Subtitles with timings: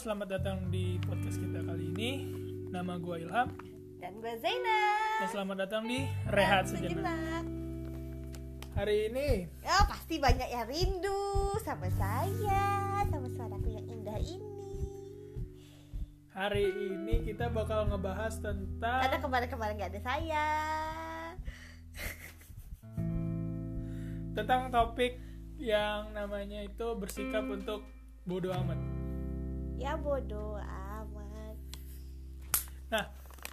[0.00, 2.10] selamat datang di podcast kita kali ini.
[2.72, 3.52] Nama gue Ilham
[4.00, 4.80] Dan gue Zaina.
[5.20, 7.44] dan selamat datang di Rehat Sejenak.
[8.72, 14.48] Hari ini Ya pasti banyak yang rindu sama saya, sama suaraku yang indah ini.
[16.32, 20.46] hari ini kita bakal ngebahas Karena tentang kemarin-kemarin gak ada saya.
[24.32, 25.20] tentang topik
[25.60, 27.84] yang namanya itu bersikap untuk
[28.24, 28.80] bodoh amat.
[29.80, 31.56] Ya bodoh amat.
[32.92, 33.04] Nah,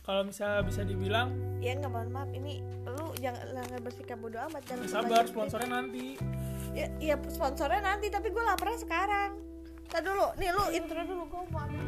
[0.03, 1.31] kalau misalnya bisa dibilang
[1.63, 5.69] Ya nggak mohon maaf ini lu jangan jangan bersikap bodoh amat jangan sabar kebanyakan- sponsornya
[5.71, 6.05] nanti.
[6.75, 9.31] Ya, ya sponsornya nanti tapi gue laparnya sekarang.
[9.87, 11.85] Tadi dulu, nih lu intro dulu gue mau ambil.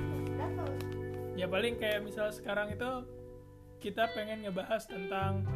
[1.35, 2.90] Ya paling kayak misal sekarang itu
[3.79, 5.48] kita pengen ngebahas tentang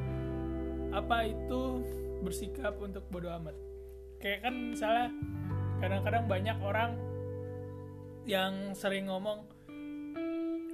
[0.96, 1.84] apa itu
[2.24, 3.52] bersikap untuk bodoh amat.
[4.24, 5.12] Kayak kan misalnya
[5.84, 6.96] kadang-kadang banyak orang
[8.24, 9.44] yang sering ngomong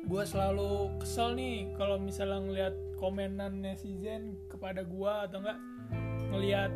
[0.05, 5.59] gue selalu kesel nih kalau misalnya ngelihat komenan netizen kepada gue atau enggak
[6.29, 6.71] ngelihat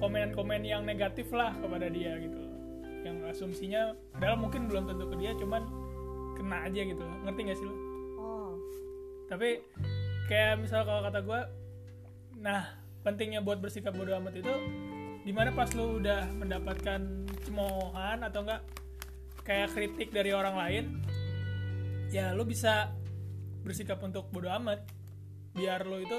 [0.00, 2.40] komen-komen yang negatif lah kepada dia gitu
[3.04, 5.64] yang asumsinya padahal mungkin belum tentu ke dia cuman
[6.36, 7.16] kena aja gitu loh.
[7.24, 7.76] ngerti gak sih lo?
[8.16, 8.52] Oh.
[9.28, 9.60] tapi
[10.28, 11.40] kayak misal kalau kata gue
[12.40, 14.52] nah pentingnya buat bersikap bodoh amat itu
[15.20, 18.64] di mana pas lu udah mendapatkan cemoohan atau enggak
[19.42, 20.84] kayak kritik dari orang lain
[22.10, 22.90] ya lu bisa
[23.62, 24.82] bersikap untuk bodoh amat
[25.54, 26.18] biar lu itu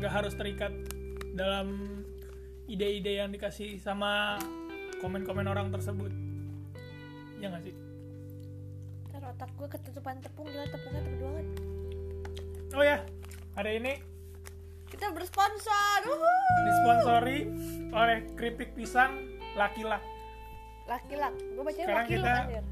[0.00, 0.72] nggak harus terikat
[1.32, 2.00] dalam
[2.68, 4.36] ide-ide yang dikasih sama
[5.00, 6.12] komen-komen orang tersebut
[7.40, 7.74] ya nggak sih
[9.10, 11.46] Ntar otak gue ketutupan tepung gila tepungnya tebel banget.
[12.72, 12.98] oh ya
[13.56, 13.94] hari ini
[14.92, 16.04] Kita bersponsor.
[16.04, 16.44] Uhuh.
[16.68, 17.38] disponsori
[17.96, 20.11] oleh keripik pisang laki-laki
[20.84, 21.44] Laki-laki.
[21.50, 22.64] Gue bacanya Sekarang laki lu kita- anjir.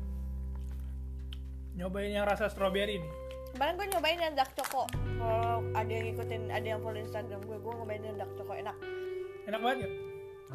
[1.72, 3.12] nyobain yang rasa stroberi nih
[3.50, 4.86] Kemarin gue nyobain yang dark choco.
[4.90, 8.76] Kalau ada yang ngikutin, ada yang follow Instagram gue, gue nyobain yang dark choco enak.
[9.44, 9.90] enak banget ya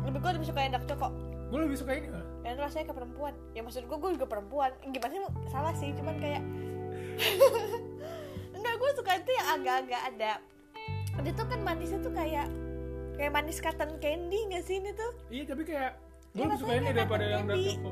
[0.01, 1.07] Lebih gue lebih suka yang dark choco.
[1.45, 3.33] gue lebih suka ini malah Yang itu rasanya ke perempuan.
[3.51, 4.71] Ya maksud gue, gue juga perempuan.
[4.83, 5.21] Gimana sih?
[5.47, 6.41] Salah sih, cuman kayak
[8.55, 10.31] enggak gue suka itu yang agak-agak ada.
[11.17, 12.47] Dia tuh kan manisnya tuh kayak
[13.15, 15.11] kayak manis cotton candy gak sih ini tuh?
[15.29, 15.95] iya tapi kayak
[16.35, 17.71] gue Iya, lebih suka rasanya ini daripada yang dark candy.
[17.71, 17.91] choco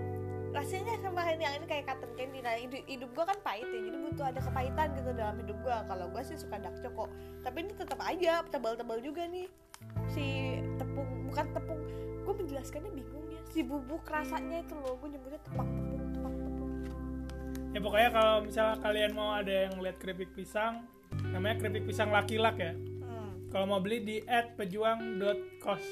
[0.54, 2.40] rasanya sama yang ini kayak cotton candy.
[2.46, 5.78] Nah hidup, hidup gue kan pahit ya jadi butuh ada kepahitan gitu dalam hidup gue
[5.90, 7.09] kalau gue sih suka dark choco
[7.42, 9.50] tapi ini tetap aja tebal-tebal juga nih.
[10.14, 11.82] Si tepung bukan tepung
[12.24, 13.42] gue menjelaskannya bingung ya.
[13.50, 16.72] Si bubuk rasanya itu loh gue nyebutnya tepak tepung tepak tepung.
[17.74, 20.86] Ya pokoknya kalau misalnya kalian mau ada yang lihat keripik pisang
[21.34, 22.74] namanya keripik pisang laki-lak ya.
[23.02, 23.50] Hmm.
[23.50, 25.86] kalau mau beli di @pejuang.kos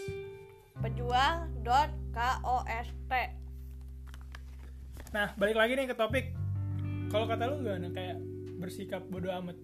[0.81, 3.33] pejuang dot kost
[5.11, 6.31] nah balik lagi nih ke topik
[7.11, 8.17] kalau kata lu gimana kayak
[8.59, 9.57] bersikap bodoh amat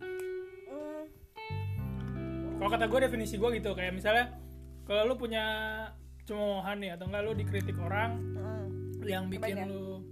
[0.00, 1.04] hmm.
[2.60, 4.36] kalau kata gue definisi gue gitu kayak misalnya
[4.84, 5.44] kalau lu punya
[6.28, 9.04] cemoohan nih atau enggak lu dikritik orang hmm.
[9.08, 9.68] yang bikin Banyak.
[9.68, 10.04] lu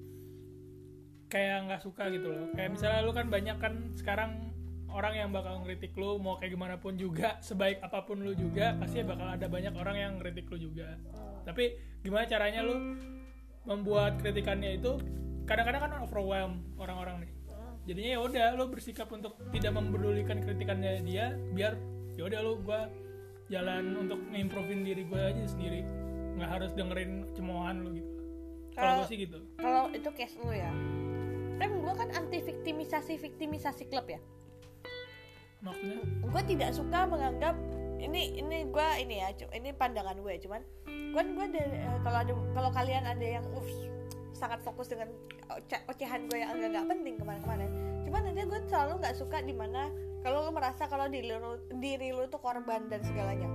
[1.30, 4.49] kayak nggak suka gitu loh kayak misalnya lu kan banyak kan sekarang
[4.94, 8.74] orang yang bakal ngeritik lu mau kayak gimana pun juga sebaik apa pun lu juga
[8.76, 10.98] pasti bakal ada banyak orang yang ngeritik lu juga.
[11.46, 12.76] Tapi gimana caranya lu
[13.64, 14.98] membuat kritikannya itu
[15.46, 17.32] kadang-kadang kan overwhelm orang-orang nih.
[17.88, 21.74] Jadinya ya udah lu bersikap untuk tidak mempedulikan kritikannya dia biar
[22.18, 22.90] ya udah lu gua
[23.50, 25.82] jalan untuk ngimprovein diri gue aja sendiri.
[26.38, 28.10] Nggak harus dengerin cemoohan lu gitu.
[28.78, 29.38] Kalau gue sih gitu.
[29.58, 30.70] kalau itu case lu ya.
[31.58, 34.22] Kan gue kan anti viktimisasi viktimisasi klub ya
[35.60, 37.54] maksudnya gue tidak suka menganggap
[38.00, 41.46] ini ini gue ini ya ini pandangan gue cuman gue gue
[42.00, 43.68] kalau ada kalau kalian ada yang uff
[44.32, 45.12] sangat fokus dengan
[45.52, 47.64] oce- ocehan gue yang agak nggak penting ke mana-kemana
[48.08, 49.92] cuman aja gue selalu nggak suka di mana
[50.24, 53.48] kalau lu merasa kalau diri lu diri lu tuh korban dan segalanya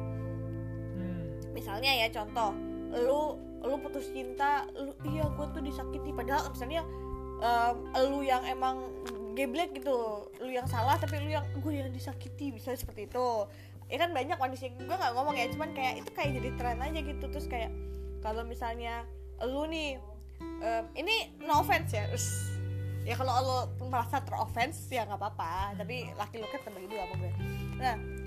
[0.94, 1.54] hmm.
[1.58, 2.54] misalnya ya contoh
[2.94, 6.86] lu lu putus cinta lu iya gue tuh disakiti padahal misalnya
[7.42, 7.76] em,
[8.14, 8.78] lu yang emang
[9.36, 12.56] geblek gitu lu yang salah tapi lu yang gue yang disakiti.
[12.56, 13.28] Misalnya seperti itu.
[13.86, 17.00] Ya kan banyak manusia gue nggak ngomong ya cuman kayak itu kayak jadi tren aja
[17.04, 17.26] gitu.
[17.30, 17.72] Terus kayak
[18.24, 19.06] kalau misalnya
[19.44, 20.02] lu nih
[20.64, 22.10] em, ini no offense ya.
[22.10, 22.56] Us.
[23.06, 23.38] ya kalau
[23.78, 27.32] lu merasa teroffense ya nggak apa-apa tapi laki lu kan apa gue
[27.78, 28.25] nah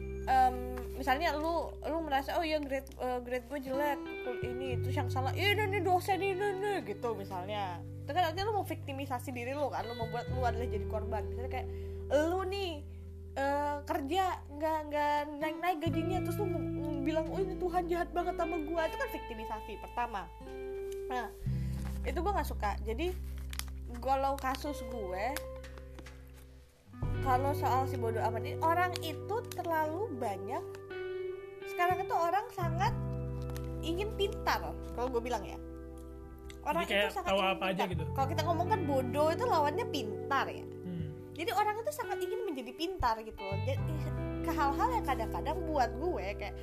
[1.09, 3.97] misalnya lu lu merasa oh iya grade eh, grade gue jelek
[4.45, 7.81] ini terus yang salah ini nih dosen ini nih gitu misalnya.
[8.05, 11.25] Itu kan artinya lu mau viktimisasi diri lu kan lu membuat lu adalah jadi korban.
[11.33, 11.69] Misalnya kayak
[12.13, 12.85] lu nih
[13.41, 17.89] eh, kerja nggak nggak naik naik gajinya terus lu ng- ng- bilang oh ini Tuhan
[17.89, 20.23] jahat banget sama gue itu kan viktimisasi pertama.
[21.09, 21.33] Nah
[22.05, 22.77] itu gue nggak suka.
[22.85, 23.17] Jadi
[24.05, 25.25] kalau kasus gue
[27.25, 30.61] kalau soal si bodoh amat ini orang itu terlalu banyak
[31.73, 32.93] sekarang itu orang sangat
[33.85, 34.61] ingin pintar
[34.97, 35.59] kalau gue bilang ya.
[36.67, 38.05] Orang Jadi itu sangat tahu ingin apa aja gitu.
[38.13, 40.67] kalau kita ngomong kan bodoh itu lawannya pintar ya.
[40.85, 41.09] Hmm.
[41.33, 43.59] jadi orang itu sangat ingin menjadi pintar gitu loh.
[43.65, 43.95] Jadi
[44.45, 46.55] ke hal-hal yang kadang-kadang buat gue kayak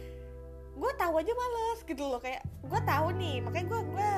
[0.75, 2.19] gue tahu aja males gitu loh.
[2.21, 4.09] Kayak gue tahu nih makanya gue gue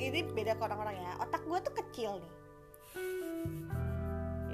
[0.00, 1.12] ini beda ke orang-orang ya.
[1.22, 2.32] Otak gue tuh kecil nih.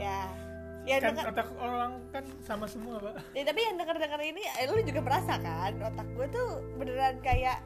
[0.03, 0.52] Ya
[0.83, 3.15] ya kan denger- otak orang kan sama semua pak.
[3.39, 7.63] Ya, tapi yang denger-denger ini eh, lu juga merasa kan otak gue tuh beneran kayak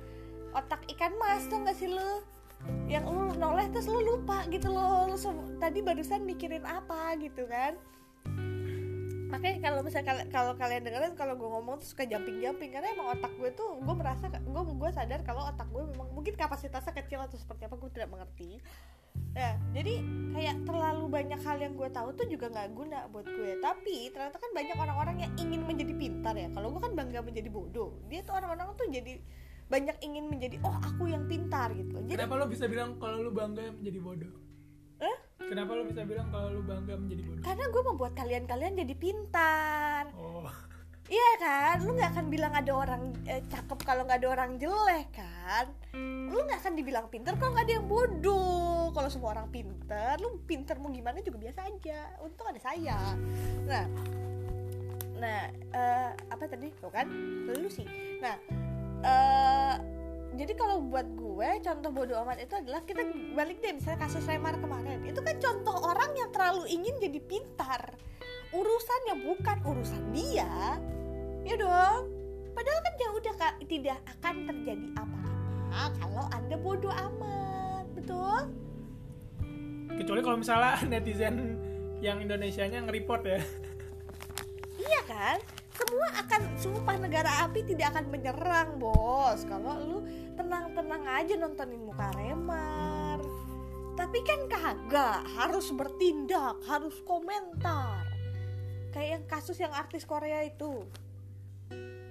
[0.53, 2.25] otak ikan mas tuh gak sih lu?
[2.89, 5.17] Yang lu noleh terus lu lupa gitu loh lu
[5.57, 7.77] tadi barusan mikirin apa gitu kan.
[9.27, 12.95] Makanya kalau misalnya kal- kalau kalian dengerin kalau gue ngomong tuh suka jumping jumping karena
[12.95, 16.95] emang otak gue tuh gue merasa gue gue sadar kalau otak gue memang mungkin kapasitasnya
[16.95, 18.63] kecil atau seperti apa gue tidak mengerti
[19.37, 20.01] ya jadi
[20.37, 23.57] kayak terlalu banyak hal yang gue tahu tuh juga nggak guna buat gue.
[23.57, 26.53] Tapi ternyata kan banyak orang-orang yang ingin menjadi pintar ya.
[26.53, 27.97] Kalau gue kan bangga menjadi bodoh.
[28.13, 29.17] Dia tuh orang-orang tuh jadi
[29.67, 32.05] banyak ingin menjadi oh aku yang pintar gitu.
[32.05, 34.33] Jadi kenapa lo bisa bilang kalau lu bangga menjadi bodoh?
[34.97, 35.17] Eh?
[35.37, 37.43] kenapa lo bisa bilang kalau lu bangga menjadi bodoh?
[37.45, 40.03] Karena gue membuat kalian-kalian jadi pintar.
[40.17, 40.45] Oh
[41.07, 45.07] Iya kan, lu nggak akan bilang ada orang eh, cakep kalau nggak ada orang jelek
[45.15, 45.71] kan?
[46.27, 48.91] Lu nggak akan dibilang pinter kalau nggak ada yang bodoh.
[48.91, 52.11] Kalau semua orang pinter, lu pinter mau gimana juga biasa aja.
[52.27, 52.99] Untung ada saya.
[53.71, 53.85] Nah,
[55.23, 56.75] nah eh, apa tadi?
[56.75, 57.07] Tuh kan,
[57.55, 57.87] lu sih.
[58.19, 58.35] Nah,
[59.07, 59.75] eh
[60.37, 64.53] jadi kalau buat gue contoh bodoh amat itu adalah kita balik deh misalnya kasus Remar
[64.61, 67.97] kemarin itu kan contoh orang yang terlalu ingin jadi pintar
[68.55, 70.79] urusan yang bukan urusan dia.
[71.47, 72.11] Ya dong.
[72.55, 73.55] Padahal kan ya udah kak.
[73.67, 75.83] Tidak akan terjadi apa-apa.
[75.99, 77.87] Kalau anda bodoh amat.
[77.95, 78.41] Betul?
[79.97, 81.59] Kecuali kalau misalnya netizen
[82.01, 83.41] yang Indonesianya nge-report ya.
[84.77, 85.39] Iya kan?
[85.77, 89.45] Semua akan sumpah negara api tidak akan menyerang bos.
[89.45, 89.99] Kalau lu
[90.35, 93.21] tenang-tenang aja nontonin muka remar.
[93.97, 98.06] Tapi kan kagak harus bertindak harus komentar
[98.97, 100.89] kayak yang kasus yang artis Korea itu.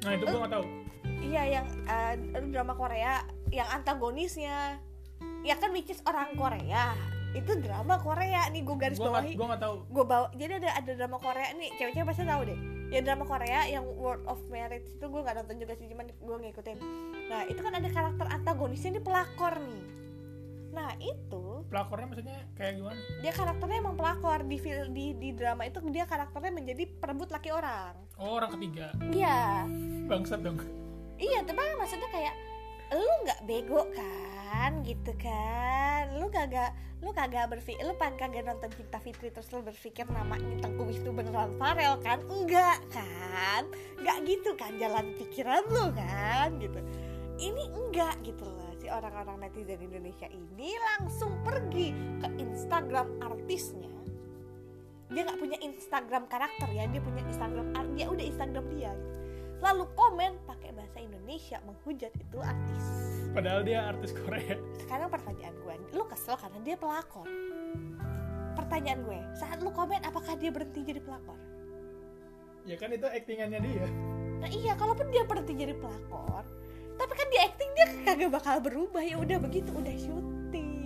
[0.06, 0.66] Nah itu gue nggak tahu.
[1.26, 4.78] Iya yang eh, drama Korea yang antagonisnya.
[5.42, 6.94] Ya kan which is orang Korea.
[7.34, 9.34] Itu drama Korea nih gue garis nggak bawahi.
[9.34, 9.76] gue nggak tahu.
[9.90, 12.60] Gue bawa jadi ada ada drama Korea nih cewek-cewek pasti tahu deh.
[12.94, 16.38] Ya drama Korea yang World of Marriage itu gue nggak nonton juga sih cuman gue
[16.38, 16.78] ngikutin.
[17.34, 20.05] Nah itu kan ada karakter antagonisnya ini pelakor nih
[20.76, 23.00] nah itu pelakornya maksudnya kayak gimana?
[23.24, 24.44] dia karakternya emang pelakor.
[24.44, 27.96] Di fil- di di drama itu dia karakternya menjadi perebut laki orang.
[28.20, 28.92] Oh orang ketiga.
[29.08, 29.64] Iya.
[30.12, 30.60] Bangsat dong.
[31.16, 32.36] Iya, tapi kan maksudnya kayak
[32.92, 36.12] lu nggak bego kan, gitu kan?
[36.20, 40.60] Lu kagak, lu kagak berpikir, lu pan kagak nonton Cinta Fitri terus lu berpikir namanya
[40.62, 42.20] Tengku Wisnu beneran Farel kan?
[42.28, 43.64] Enggak kan?
[43.98, 46.80] Enggak gitu kan jalan pikiran lu kan, gitu.
[47.40, 51.90] Ini enggak gitu loh si orang-orang netizen Indonesia ini langsung pergi
[52.22, 53.90] ke Instagram artisnya.
[55.10, 58.94] Dia nggak punya Instagram karakter ya dia punya Instagram dia udah Instagram dia.
[58.94, 59.14] Gitu.
[59.66, 62.86] lalu komen pakai bahasa Indonesia menghujat itu artis.
[63.34, 64.54] Padahal dia artis Korea.
[64.78, 67.26] Sekarang pertanyaan gue lu kesel karena dia pelakor?
[68.54, 71.42] Pertanyaan gue saat lu komen apakah dia berhenti jadi pelakor?
[72.70, 73.88] Ya kan itu actingannya dia.
[74.46, 76.46] Nah iya kalaupun dia berhenti jadi pelakor
[76.96, 79.04] tapi kan di acting dia kagak bakal berubah.
[79.04, 80.86] Ya udah begitu udah syuting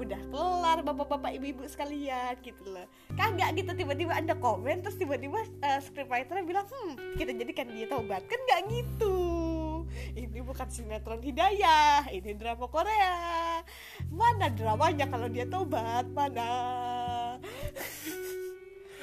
[0.00, 2.88] udah kelar bapak-bapak ibu-ibu sekalian gitu loh.
[3.20, 8.24] Kagak gitu tiba-tiba ada komen terus tiba-tiba uh, scriptwriternya bilang hmm kita jadikan dia taubat.
[8.24, 9.16] Kan nggak gitu.
[10.16, 13.14] Ini bukan sinetron hidayah ini drama Korea.
[14.08, 16.08] Mana dramanya kalau dia taubat?
[16.14, 16.50] Mana?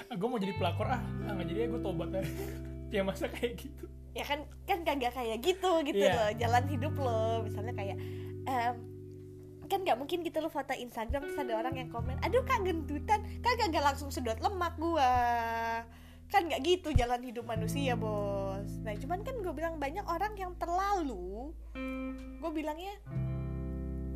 [0.08, 1.04] Ah, gue mau jadi pelakor ah.
[1.28, 3.86] Ah nggak jadi ya gue tobat aja ya masa kayak gitu.
[4.12, 6.14] Ya kan kan kagak kayak gitu gitu Iya.
[6.16, 6.30] loh.
[6.36, 7.98] Jalan hidup lo misalnya kayak
[8.44, 8.76] em,
[9.68, 13.20] kan nggak mungkin gitu lo foto Instagram terus ada orang yang komen aduh kak gendutan.
[13.44, 15.14] Kan kagak langsung sedot lemak gua.
[16.28, 18.68] Kan nggak gitu jalan hidup manusia bos.
[18.84, 21.56] Nah cuman kan gue bilang banyak orang yang terlalu
[22.38, 22.94] gue bilangnya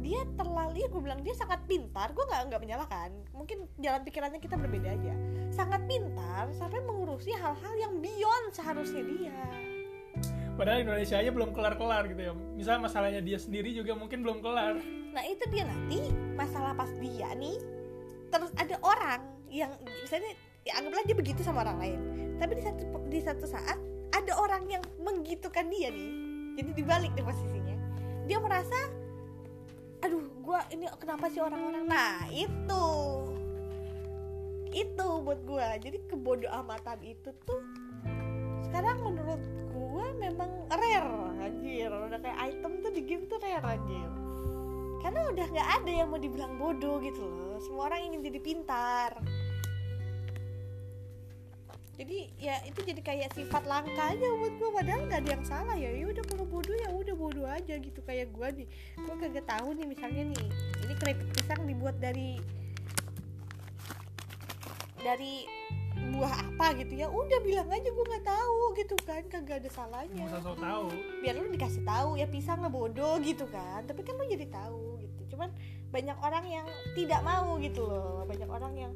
[0.01, 2.11] dia terlalu ya gue bilang dia sangat pintar.
[2.11, 3.09] Gue nggak nggak menyalahkan.
[3.37, 5.13] Mungkin jalan pikirannya kita berbeda aja.
[5.53, 9.37] Sangat pintar sampai mengurusi hal-hal yang beyond seharusnya dia.
[10.57, 12.33] Padahal Indonesia aja belum kelar-kelar gitu ya.
[12.57, 14.81] Misal masalahnya dia sendiri juga mungkin belum kelar.
[15.13, 16.01] Nah itu dia nanti.
[16.35, 17.81] Masalah pas dia nih
[18.31, 20.31] terus ada orang yang misalnya
[20.63, 21.99] ya anggaplah dia begitu sama orang lain.
[22.39, 23.77] Tapi di satu di satu saat
[24.11, 26.09] ada orang yang menggitukan dia nih.
[26.57, 27.75] Jadi dibalik nih posisinya.
[28.25, 29.00] Dia merasa
[30.01, 31.85] aduh gua ini kenapa sih orang-orang?
[31.85, 32.85] Nah itu.
[34.71, 37.59] Itu buat gue jadi kebodoh amatan itu tuh
[38.63, 41.91] sekarang menurut gue memang rare anjir.
[41.91, 44.09] Udah kayak item tuh di game tuh rare anjir.
[45.03, 47.59] Karena udah nggak ada yang mau dibilang bodoh gitu loh.
[47.59, 49.19] Semua orang ingin jadi pintar
[52.01, 55.77] jadi ya itu jadi kayak sifat langka aja buat gue padahal nggak ada yang salah
[55.77, 55.93] ya.
[55.93, 58.01] Ya udah kalau bodoh ya udah bodoh aja gitu.
[58.01, 58.67] Kayak gue nih
[58.97, 60.45] gue kagak tahu nih misalnya nih
[60.81, 62.41] ini keripik pisang dibuat dari
[65.05, 65.45] dari
[66.17, 67.05] buah apa gitu ya.
[67.05, 69.21] Udah bilang aja gue nggak tahu gitu kan.
[69.29, 70.25] Kagak ada salahnya.
[70.25, 70.89] Usah sok tahu.
[71.21, 73.85] biar lu dikasih tahu ya pisang nggak bodoh gitu kan.
[73.85, 75.37] Tapi kan lu jadi tahu gitu.
[75.37, 75.53] Cuman
[75.93, 76.65] banyak orang yang
[76.97, 78.25] tidak mau gitu loh.
[78.25, 78.93] Banyak orang yang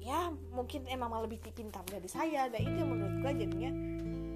[0.00, 2.48] ya mungkin emang malah lebih pintar dari saya.
[2.48, 3.70] Dan itu yang menurut gue jadinya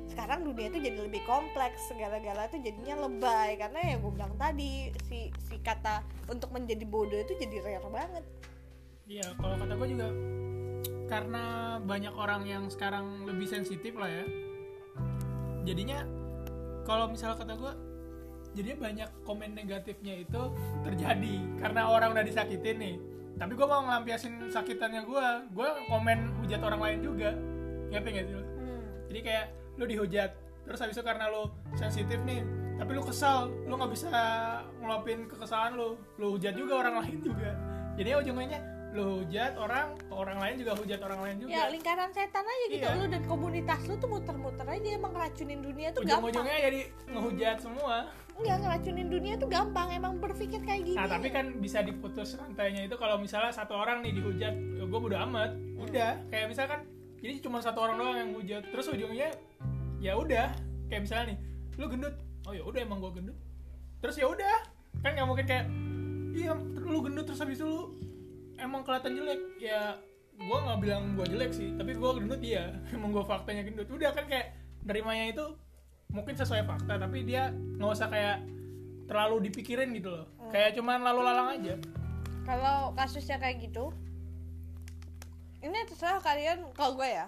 [0.05, 1.89] sekarang dunia itu jadi lebih kompleks.
[1.89, 3.57] Segala-gala itu jadinya lebay.
[3.57, 8.25] Karena ya gue bilang tadi si si kata untuk menjadi bodoh itu jadi rare banget.
[9.05, 10.09] Iya, kalau kata gue juga
[11.05, 14.25] karena banyak orang yang sekarang lebih sensitif lah ya.
[15.65, 16.05] Jadinya
[16.85, 17.73] kalau misalnya kata gue,
[18.57, 20.43] jadinya banyak komen negatifnya itu
[20.85, 21.35] terjadi.
[21.61, 22.97] Karena orang udah disakitin nih.
[23.35, 27.31] Tapi gue mau ngelampiasin sakitannya gue, gue komen hujat orang lain juga.
[27.91, 28.45] Ngerti gak sih lo?
[29.11, 29.47] Jadi kayak
[29.79, 30.31] lu dihujat,
[30.67, 32.43] terus habis itu karena lu sensitif nih,
[32.79, 34.11] tapi lu kesal, lu nggak bisa
[34.83, 37.55] ngeluapin kekesalan lu, lu hujat juga orang lain juga.
[37.95, 38.59] Jadi ujungnya
[38.95, 41.51] lu hujat orang, orang lain juga hujat orang lain juga.
[41.51, 42.95] ya lingkaran setan aja gitu Iya.
[42.95, 47.57] lu dan komunitas lu tuh muter-muter aja emang ngeracunin dunia tuh gampang Ujung-ujungnya jadi ngehujat
[47.59, 47.97] semua.
[48.35, 52.87] enggak ngeracunin dunia tuh gampang emang berpikir kayak gini Nah tapi kan bisa diputus rantainya
[52.87, 55.51] itu kalau misalnya satu orang nih dihujat, ya gue bodo amat.
[55.75, 56.81] Udah, kayak misalkan
[57.19, 59.31] jadi cuma satu orang doang yang hujat, terus ujungnya
[59.99, 60.51] ya udah,
[60.87, 61.39] kayak misalnya nih,
[61.75, 63.39] lu gendut, oh ya udah emang gue gendut,
[63.99, 64.57] terus ya udah,
[64.99, 65.65] kan nggak mungkin kayak,
[66.31, 67.81] iya lu gendut terus habis itu lu
[68.59, 69.99] emang kelihatan jelek, ya
[70.35, 74.11] gue nggak bilang gue jelek sih, tapi gue gendut iya, emang gue faktanya gendut, udah
[74.15, 75.45] kan kayak nerimanya itu
[76.11, 78.43] mungkin sesuai fakta, tapi dia nggak usah kayak
[79.11, 81.75] terlalu dipikirin gitu loh, kayak cuman lalu lalang aja.
[82.45, 83.89] kalau kasusnya kayak gitu
[85.65, 87.27] ini terserah kalian kalau gue ya.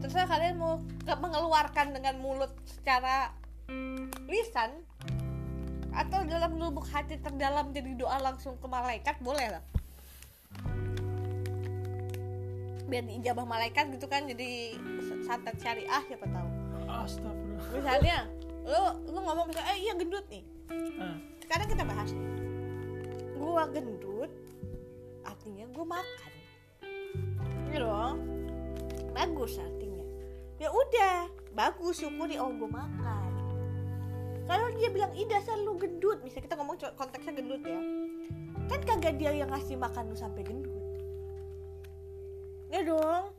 [0.00, 3.36] Terserah kalian mau mengeluarkan dengan mulut secara
[4.24, 4.80] lisan
[5.92, 9.62] atau dalam lubuk hati terdalam jadi doa langsung ke malaikat boleh lah
[12.90, 14.74] biar diijabah malaikat gitu kan jadi
[15.22, 16.48] santet syariah siapa tahu.
[16.90, 17.70] Astagfirullah.
[17.78, 18.18] misalnya
[18.66, 18.82] lu
[19.14, 20.42] lu ngomong misalnya eh iya gendut nih.
[20.98, 21.16] Nah,
[21.46, 22.30] sekarang kita bahas nih.
[23.38, 24.30] Gua gendut
[25.22, 26.32] artinya gua makan.
[27.70, 28.18] Iya dong.
[29.14, 30.04] Bagus artinya.
[30.58, 33.30] Ya udah bagus syukuri oh gua makan.
[34.50, 36.18] Kalau dia bilang ih dasar lu gendut.
[36.26, 37.78] Misalnya kita ngomong konteksnya gendut ya
[38.70, 40.78] kan kagak dia yang ngasih makan lu sampai gendut.
[42.70, 43.34] Ya dong.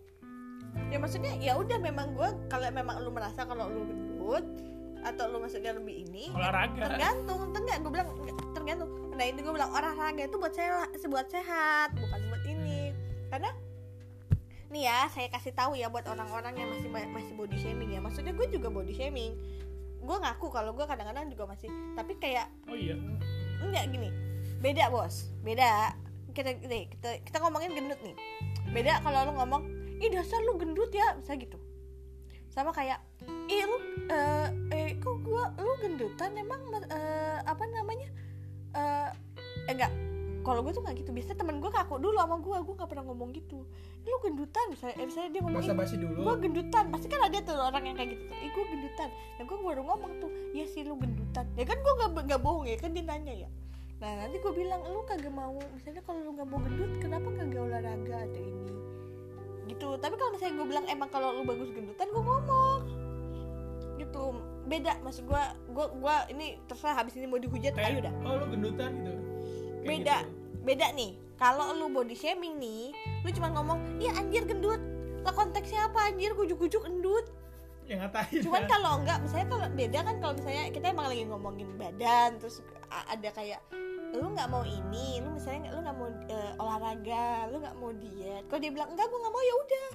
[0.91, 4.43] Ya maksudnya ya udah memang gua kalau memang lu merasa kalau lu gendut
[5.01, 6.93] atau lu maksudnya lebih ini olahraga.
[6.93, 8.09] tergantung enggak gue bilang
[8.53, 8.89] tergantung.
[9.17, 12.93] Nah ini gue bilang olahraga itu buat saya buat sehat bukan buat ini.
[13.31, 13.49] Karena
[14.69, 17.99] nih ya saya kasih tahu ya buat orang-orang yang masih masih body shaming ya.
[18.03, 19.33] Maksudnya gue juga body shaming.
[20.05, 22.99] Gue ngaku kalau gue kadang-kadang juga masih tapi kayak Oh iya.
[23.61, 24.30] enggak gini
[24.61, 25.33] beda bos.
[25.41, 25.97] Beda.
[26.31, 28.15] Kita nih, kita kita ngomongin gendut nih.
[28.71, 29.61] Beda kalau lu ngomong
[29.99, 31.57] ih dasar lu gendut ya bisa gitu.
[32.47, 33.01] Sama kayak
[33.51, 33.77] ih lu
[34.07, 38.07] eh eh kok gua lu gendutan emang eh, apa namanya
[38.77, 39.09] eh
[39.67, 39.91] eh, enggak.
[40.41, 41.13] Kalau gue tuh nggak gitu.
[41.13, 43.61] Biasanya temen gue kaku dulu sama gue gue nggak pernah ngomong gitu.
[44.01, 45.61] Lu gendutan misalnya eh, misalnya dia ngomong
[46.17, 46.83] gue gendutan.
[46.89, 48.37] Pasti kan ada tuh orang yang kayak gitu tuh.
[48.41, 49.09] Gue gendutan.
[49.37, 51.45] Nah gue baru ngomong tuh ya sih lu gendutan.
[51.53, 53.49] Ya kan gue gak, nggak bohong ya kan dia nanya ya
[54.01, 57.61] nah nanti gue bilang lu kagak mau misalnya kalau lu nggak mau gendut kenapa kagak
[57.61, 58.73] olahraga atau ini?
[59.69, 59.87] Gitu.
[60.01, 62.81] Tapi kalau misalnya gue bilang emang kalau lu bagus gendutan gue ngomong.
[64.01, 64.23] Gitu.
[64.65, 68.13] Beda maksud gue gue gue ini terserah habis ini mau dihujat Kayak, ayo dah.
[68.25, 69.13] Oh lu gendutan gitu.
[69.13, 70.33] Kayak beda gitu.
[70.65, 71.11] beda nih.
[71.37, 72.89] Kalau lu body shaming nih
[73.21, 74.81] lu cuma ngomong iya anjir gendut.
[75.21, 76.33] Lah konteksnya apa anjir?
[76.33, 77.29] Gujuk-gujuk endut
[77.85, 78.39] Ya ngatain.
[78.45, 82.61] cuman kalau enggak misalnya kalau beda kan kalau misalnya kita emang lagi ngomongin badan terus
[82.87, 83.59] ada kayak
[84.11, 87.91] lu nggak mau ini lu misalnya nggak- lu nggak mau eh, olahraga lu nggak mau
[87.93, 89.87] diet kalau dia bilang enggak gue nggak mau ya udah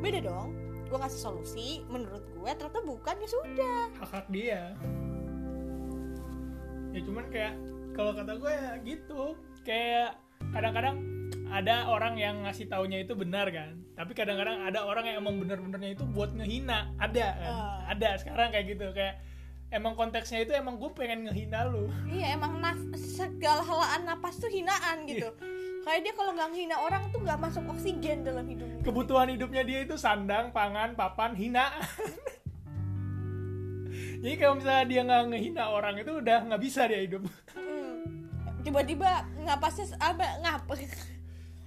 [0.00, 0.48] beda dong
[0.84, 4.74] gue ngasih solusi menurut gue ternyata bukan ya sudah hak hak dia.
[6.90, 7.54] Ya cuman kayak
[7.92, 9.38] kalau kata gue ya gitu.
[9.62, 10.18] Kayak
[10.50, 10.98] kadang-kadang
[11.46, 15.92] ada orang yang ngasih taunya itu benar kan tapi kadang-kadang ada orang yang emang bener-benernya
[15.92, 17.78] itu buat ngehina ada kan Ah.
[17.90, 19.18] ada sekarang kayak gitu kayak
[19.70, 21.86] emang konteksnya itu emang gue pengen ngehina lu.
[22.10, 25.30] Iya emang naf segala helaan napas tuh hinaan gitu.
[25.30, 25.58] Iya.
[25.80, 29.80] kayak dia kalau nggak ngehina orang tuh nggak masuk oksigen dalam hidupnya kebutuhan hidupnya dia
[29.88, 31.72] itu sandang pangan papan hina.
[34.20, 37.24] Jadi kalau misalnya dia nggak ngehina orang itu udah nggak bisa dia hidup.
[37.56, 38.28] Hmm.
[38.60, 40.76] tiba-tiba ngapasnya apa ngapa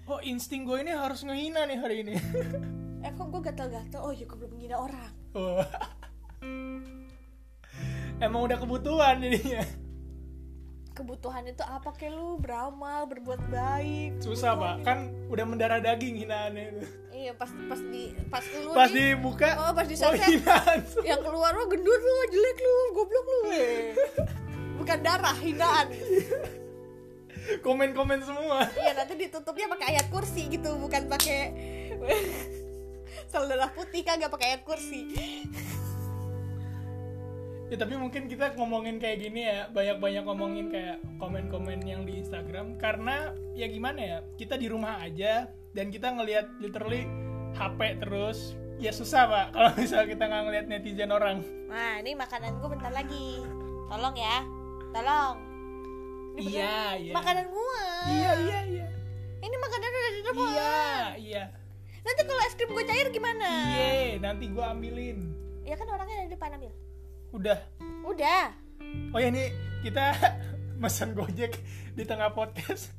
[0.05, 2.13] oh insting gue ini harus ngehina nih hari ini.
[3.01, 3.99] Eh kok gue gatal-gatal?
[4.05, 5.11] Oh ya gue belum menghina orang.
[5.33, 5.57] Oh.
[8.23, 9.63] emang udah kebutuhan jadinya.
[10.93, 14.85] Kebutuhan itu apa kayak lu beramal berbuat baik susah pak.
[14.85, 16.85] kan udah mendarah daging hinaannya itu.
[17.13, 21.21] Iya pas pas di pas lu pas nih, dibuka oh pas di oh, hinaan yang
[21.25, 23.41] keluar lu gendut lu jelek lu goblok lu.
[24.81, 25.87] Bukan darah hinaan.
[27.65, 28.69] Komen-komen semua.
[28.77, 31.39] Iya nanti ditutupnya pakai ayat kursi gitu bukan pakai
[33.33, 35.09] sel darah putih kagak pakai ayat kursi
[37.73, 42.77] ya tapi mungkin kita ngomongin kayak gini ya banyak-banyak ngomongin kayak komen-komen yang di Instagram.
[42.77, 47.09] Karena ya gimana ya kita di rumah aja dan kita ngelihat literally
[47.57, 48.53] HP terus.
[48.77, 51.41] Ya susah pak kalau misalnya kita nggak ngeliat netizen orang.
[51.65, 53.41] Nah ini makanan gue bentar lagi.
[53.89, 54.37] Tolong ya
[54.93, 55.35] tolong.
[56.37, 57.13] Ini iya iya.
[57.17, 57.85] makanan gua.
[58.05, 58.87] Iya iya iya.
[59.41, 60.77] Ini makanan udah di depan iya
[61.17, 61.43] iya.
[62.05, 63.49] Nanti kalau es krim gue cair gimana?
[63.73, 65.33] Iya nanti gua ambilin.
[65.65, 66.73] Ya kan orangnya ada di depan ambil
[67.33, 67.59] udah.
[68.05, 68.53] Udah.
[69.09, 69.49] Oh ya ini
[69.81, 70.13] kita
[70.81, 71.57] pesan gojek
[71.97, 72.93] di tengah podcast.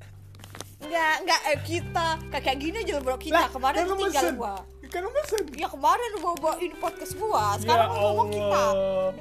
[0.85, 3.17] Enggak, enggak eh, kita kayak gini aja bro.
[3.17, 4.37] Kita kemarin kan tinggal mesen.
[4.37, 4.55] gua.
[4.91, 7.57] Kan lu mesen ya kemarin bawa bawain podcast gua.
[7.57, 8.65] Sekarang Ya ngomong kita.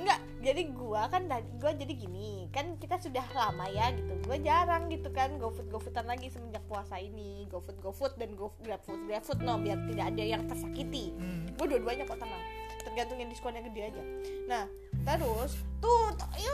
[0.01, 1.21] Enggak jadi gua kan
[1.61, 2.49] gua jadi gini.
[2.51, 4.11] Kan kita sudah lama ya gitu.
[4.27, 7.47] Gua jarang gitu kan gofood gofoodan lagi semenjak puasa ini.
[7.47, 11.13] Gofood gofood dan go grabfood grabfood no biar tidak ada yang tersakiti.
[11.15, 11.45] Hmm.
[11.53, 14.03] gue dua-duanya kok tenang tergantung yang diskonnya gede aja.
[14.47, 14.63] Nah
[15.03, 16.53] terus tuh tuh, iya,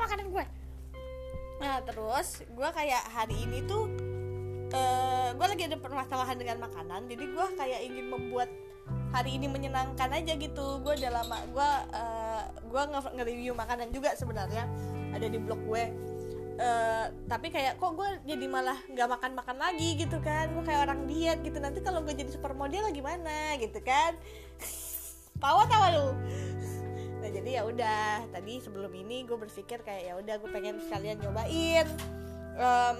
[0.00, 0.44] makanan gue.
[1.60, 3.88] Nah terus gue kayak hari ini tuh
[4.74, 8.50] eh gue lagi ada permasalahan dengan makanan jadi gue kayak ingin membuat
[9.14, 10.82] hari ini menyenangkan aja gitu.
[10.82, 14.66] Gue udah lama gue eh, gue nge- nge-review makanan juga sebenarnya
[15.14, 15.84] ada di blog gue.
[16.54, 20.50] Eh, tapi kayak kok gue jadi malah nggak makan makan lagi gitu kan?
[20.54, 21.58] Gue kayak orang diet gitu.
[21.58, 24.14] Nanti kalau gue jadi supermodel gimana gitu kan
[25.44, 26.08] tawa tawa lu.
[27.20, 28.24] Nah jadi ya udah.
[28.32, 31.84] Tadi sebelum ini gue berpikir kayak ya udah gue pengen sekalian nyobain
[32.56, 32.96] em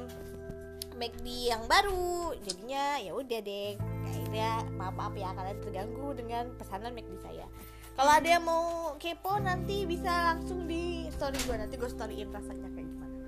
[1.00, 2.36] McD yang baru.
[2.44, 3.80] Jadinya ya udah deh.
[4.04, 7.48] Akhirnya maaf maaf ya kalian terganggu dengan pesanan McD saya.
[7.94, 12.68] Kalau ada yang mau kepo nanti bisa langsung di story gue nanti gue storyin rasanya
[12.76, 13.18] kayak gimana.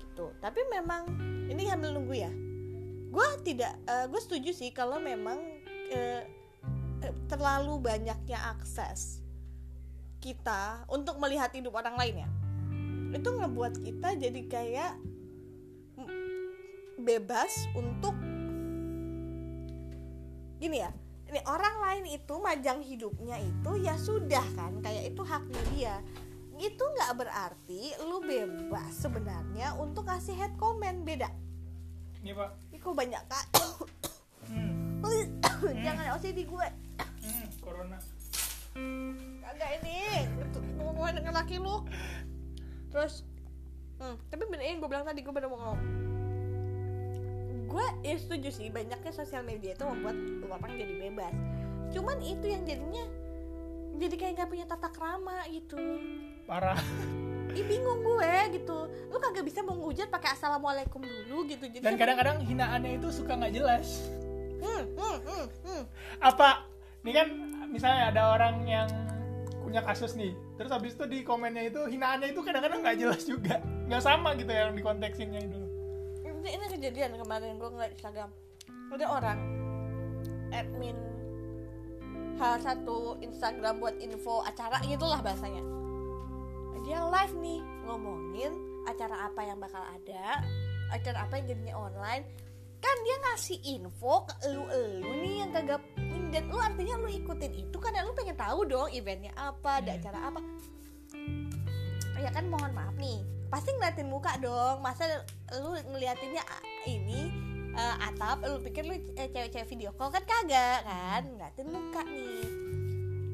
[0.00, 0.26] Gitu.
[0.40, 1.02] Tapi memang
[1.52, 2.32] ini sambil nunggu ya.
[3.12, 5.38] Gue tidak gue setuju sih kalau memang
[5.90, 6.22] eh, eh,
[7.26, 9.20] terlalu banyaknya akses
[10.20, 12.28] kita untuk melihat hidup orang lain ya.
[13.16, 14.92] Itu ngebuat kita jadi kayak
[17.06, 18.16] bebas untuk
[20.58, 20.90] gini ya.
[21.26, 25.94] Ini orang lain itu majang hidupnya itu ya sudah kan kayak itu haknya dia.
[26.56, 31.30] Itu nggak berarti lu bebas sebenarnya untuk kasih head comment beda.
[32.26, 32.50] Ini pak.
[32.74, 33.46] ini kok banyak kak?
[34.50, 35.02] Hmm.
[35.86, 36.66] jangan OCD gue.
[36.66, 36.85] Hmm,
[37.86, 37.98] corona.
[39.46, 39.98] kagak ini
[40.82, 41.86] ngomongin dengan laki lu
[42.90, 43.22] terus
[44.02, 45.80] hmm, tapi benerin gue bilang tadi gue bener mau ngomong
[47.66, 50.16] gue ya setuju sih banyaknya sosial media itu membuat
[50.50, 51.34] orang jadi bebas
[51.94, 53.04] cuman itu yang jadinya
[53.96, 55.78] jadi kayak nggak punya tata krama gitu
[56.46, 56.78] Parah.
[57.58, 62.38] Ih bingung gue gitu lu kagak bisa menghujat pakai assalamualaikum dulu gitu jadi Dan kadang-kadang
[62.46, 64.06] hinaannya itu suka nggak jelas.
[64.62, 65.82] hmm, hmm, hmm, hmm.
[66.22, 66.62] Apa?
[67.02, 67.28] Ini kan
[67.68, 68.88] misalnya ada orang yang
[69.62, 73.58] punya kasus nih, terus habis itu di komennya itu hinaannya itu kadang-kadang nggak jelas juga,
[73.90, 75.60] nggak sama gitu yang di konteksinnya itu.
[76.22, 78.30] ini, ini kejadian kemarin gue ngeliat Instagram.
[78.94, 79.38] Ada orang
[80.54, 80.94] admin
[82.38, 85.64] hal satu Instagram buat info acara gitulah bahasanya.
[86.86, 88.54] Dia live nih ngomongin
[88.86, 90.38] acara apa yang bakal ada
[90.94, 92.22] acara apa yang jadinya online.
[92.78, 95.82] Kan dia ngasih info ke elu-elu nih yang kagak
[96.28, 99.98] dan lu artinya lu ikutin itu karena lu pengen tahu dong eventnya apa ada Hmm.
[100.00, 100.40] acara apa.
[102.16, 103.20] Ya kan mohon maaf nih.
[103.46, 104.80] Pasti ngeliatin muka dong.
[104.80, 105.04] Masa
[105.54, 107.30] lu ngeliatinnya ah, ini
[107.72, 111.22] eh, atap lu pikir lu eh, cewek-cewek video call kan kagak kan?
[111.26, 112.48] Ngeliatin muka nih.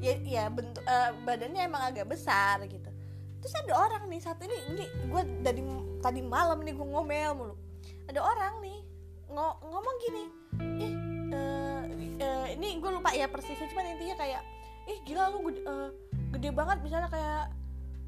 [0.03, 2.91] Ya ya bentuk eh, badannya emang agak besar gitu.
[3.39, 5.63] Terus ada orang nih satu ini ini gue dari
[5.99, 7.55] tadi malam nih gue ngomel mulu.
[8.07, 8.79] Ada orang nih
[9.27, 10.25] ngo- ngomong gini
[10.79, 10.93] eh
[11.33, 11.81] eh,
[12.21, 14.43] eh, ini gue lupa ya persisnya cuman intinya kayak
[14.87, 15.89] ih gila lu gede, eh,
[16.37, 17.45] gede banget misalnya kayak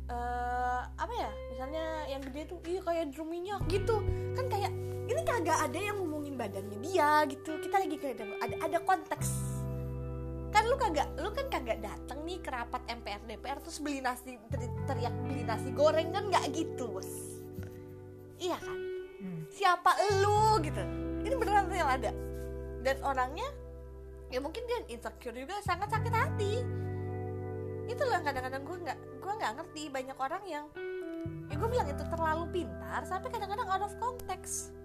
[0.05, 4.05] eh apa ya misalnya yang gede tuh iya kayak drum minyak gitu.
[4.37, 4.73] Kan kayak
[5.05, 9.31] ini kagak ada yang ngomongin badannya dia gitu kita lagi kayak ada ada, ada konteks.
[10.53, 14.37] Kan lu kagak lu kan kagak datang nih ke rapat MPR DPR terus beli nasi
[14.53, 17.09] teri- teriak beli nasi goreng kan nggak gitu bos.
[18.37, 18.79] Iya kan?
[19.25, 19.41] Hmm.
[19.49, 20.85] siapa lu gitu?
[21.25, 22.13] Ini beneran real ada
[22.85, 23.49] dan orangnya
[24.29, 26.61] ya mungkin dia insecure juga sangat sakit hati.
[27.89, 29.83] Itu loh kadang-kadang gue nggak gue nggak ngerti.
[29.89, 30.65] Banyak orang yang
[31.49, 34.77] ya gue bilang itu terlalu pintar sampai kadang-kadang out of context.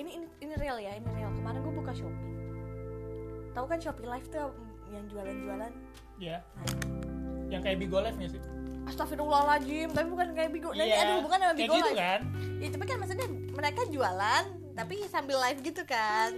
[0.00, 1.28] Ini ini ini real ya ini real.
[1.36, 2.32] Kemarin gue buka shopee.
[3.52, 4.50] Tahu kan shopee live tuh
[4.88, 5.72] yang jualan-jualan?
[6.16, 6.40] Ya
[7.50, 8.42] yang kayak Bigo Live nggak sih?
[8.86, 10.70] Astagfirullahaladzim, tapi bukan kayak Bigo.
[10.70, 11.98] Ini Iya, ada hubungan sama kayak Bigo gitu Live.
[11.98, 12.20] kan?
[12.62, 16.30] Ya, tapi kan maksudnya mereka jualan tapi sambil live gitu kan.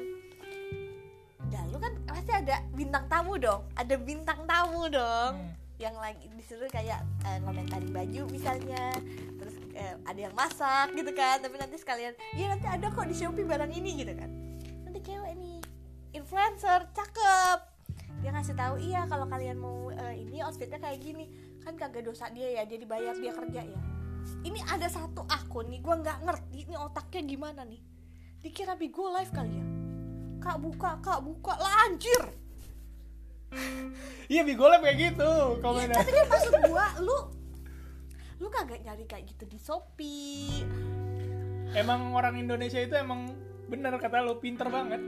[2.42, 3.62] Ada bintang tamu dong.
[3.78, 5.32] Ada bintang tamu dong.
[5.38, 5.54] Hmm.
[5.78, 8.90] Yang lagi disuruh kayak eh, ngomentari baju misalnya.
[9.38, 11.38] Terus eh, ada yang masak gitu kan.
[11.38, 14.30] Tapi nanti sekalian, "Iya, nanti ada kok di Shopee barang ini." gitu kan.
[14.82, 15.58] Nanti cewek nih,
[16.18, 17.58] influencer, cakep.
[18.22, 21.30] Dia ngasih tahu, "Iya, kalau kalian mau eh, ini outfitnya kayak gini."
[21.62, 23.80] Kan kagak dosa dia ya, dia dibayar dia kerja ya
[24.42, 27.82] ini ada satu akun nih gue nggak ngerti ini otaknya gimana nih
[28.42, 29.71] dikira Bigo live kali ya
[30.42, 31.54] kak buka kak buka.
[31.54, 32.22] Lah anjir.
[34.32, 35.96] Iya Bigo Live kayak gitu ya, komennya.
[36.00, 37.18] tapi kan maksud gue lu
[38.40, 40.64] lu kagak nyari kayak gitu di Shopee.
[41.76, 43.28] Emang orang Indonesia itu emang
[43.68, 45.04] bener kata lo pinter banget.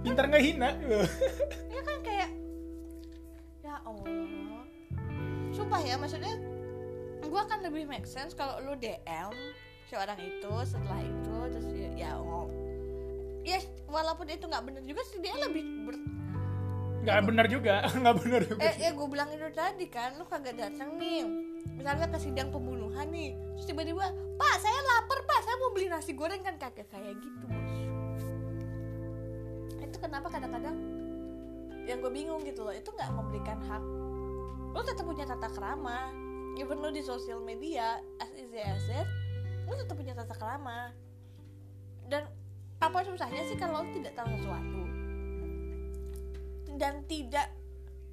[0.00, 0.70] Pinter nggak hina
[1.72, 2.30] ya kan kayak
[3.60, 4.64] ya Allah.
[5.52, 6.34] Sumpah ya maksudnya
[7.20, 9.32] gue akan lebih make sense kalau lu DM
[9.88, 12.48] seorang itu setelah itu terus ya, ya oh
[13.44, 15.94] ya walaupun itu nggak bener juga sih dia lebih ber,
[17.04, 20.56] nggak bener juga nggak bener juga eh ya gue bilang itu tadi kan lu kagak
[20.56, 21.52] datang nih.
[21.74, 26.16] Misalnya ke sidang pembunuhan nih terus tiba-tiba pak saya lapar pak saya mau beli nasi
[26.16, 26.40] goreng.
[26.40, 27.76] Kan kagak kayak gitu bos.
[29.84, 30.76] Itu kenapa kadang-kadang
[31.84, 33.84] yang gue bingung gitu loh itu nggak memberikan hak.
[34.72, 36.14] Lu tetap punya tata kerama
[36.54, 39.08] even lu di sosial media as easy as it
[39.74, 40.94] tetap punya tata kerama
[42.84, 44.82] apa susahnya sih kalau tidak tahu sesuatu?
[46.74, 47.48] Dan tidak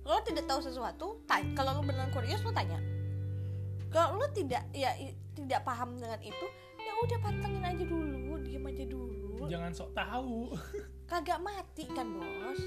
[0.02, 2.80] lo tidak tahu sesuatu tanya kalau lo beneran kurios lo tanya.
[3.92, 4.96] Kalau lo tidak ya
[5.36, 6.46] tidak paham dengan itu
[6.82, 9.48] ya udah pantengin aja dulu diem aja dulu.
[9.48, 10.56] Jangan sok tahu.
[11.12, 12.62] Kagak mati kan bos?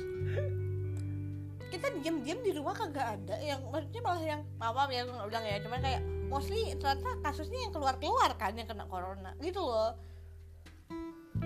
[1.73, 5.81] Kita diam-diam di rumah kagak ada yang maksudnya malah yang maaf ya bilang ya cuman
[5.83, 9.97] kayak mostly ternyata kasusnya yang keluar-keluar kan yang kena corona gitu loh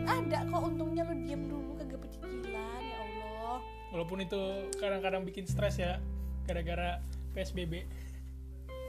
[0.08, 2.40] ada kok untungnya lo diem dulu kagak pecicilan
[2.80, 4.40] ya Allah walaupun itu
[4.74, 6.00] kadang-kadang bikin stres ya
[6.44, 6.98] gara-gara
[7.32, 7.84] PSBB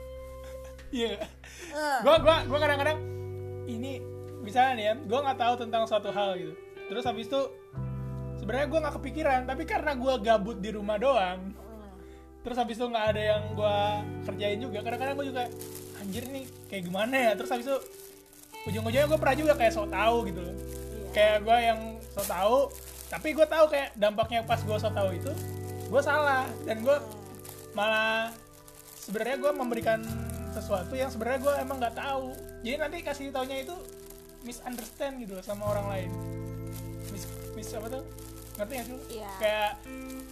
[0.96, 1.20] iya
[1.70, 1.98] Eh.
[2.02, 2.98] gua gua gua kadang-kadang
[3.64, 4.02] ini
[4.40, 6.54] misalnya nih ya gua nggak tahu tentang suatu hal gitu
[6.88, 7.40] terus habis itu
[8.36, 11.94] sebenarnya gua nggak kepikiran tapi karena gua gabut di rumah doang Hmm.
[12.42, 15.44] terus habis itu nggak ada yang gua kerjain juga kadang-kadang gua juga
[15.96, 17.78] anjir nih kayak gimana ya terus habis itu
[18.66, 20.56] ujung-ujungnya gua pernah juga kayak sok tahu gitu loh.
[21.10, 21.80] Kayak gua yang
[22.14, 22.58] sok tahu
[23.10, 25.32] tapi gua tahu kayak dampaknya pas gua sok tahu itu
[25.90, 26.46] gua salah.
[26.62, 27.02] Dan gua
[27.74, 28.34] malah
[29.00, 30.00] sebenarnya gue memberikan
[30.50, 33.74] sesuatu yang sebenarnya gue emang nggak tahu jadi nanti kasih taunya itu
[34.44, 36.10] misunderstand gitu loh sama orang lain.
[37.12, 37.24] Mis,
[37.56, 38.04] mis apa tuh?
[38.56, 39.00] Ngerti gak sih lu?
[39.08, 39.30] Iya.
[39.40, 39.72] kayak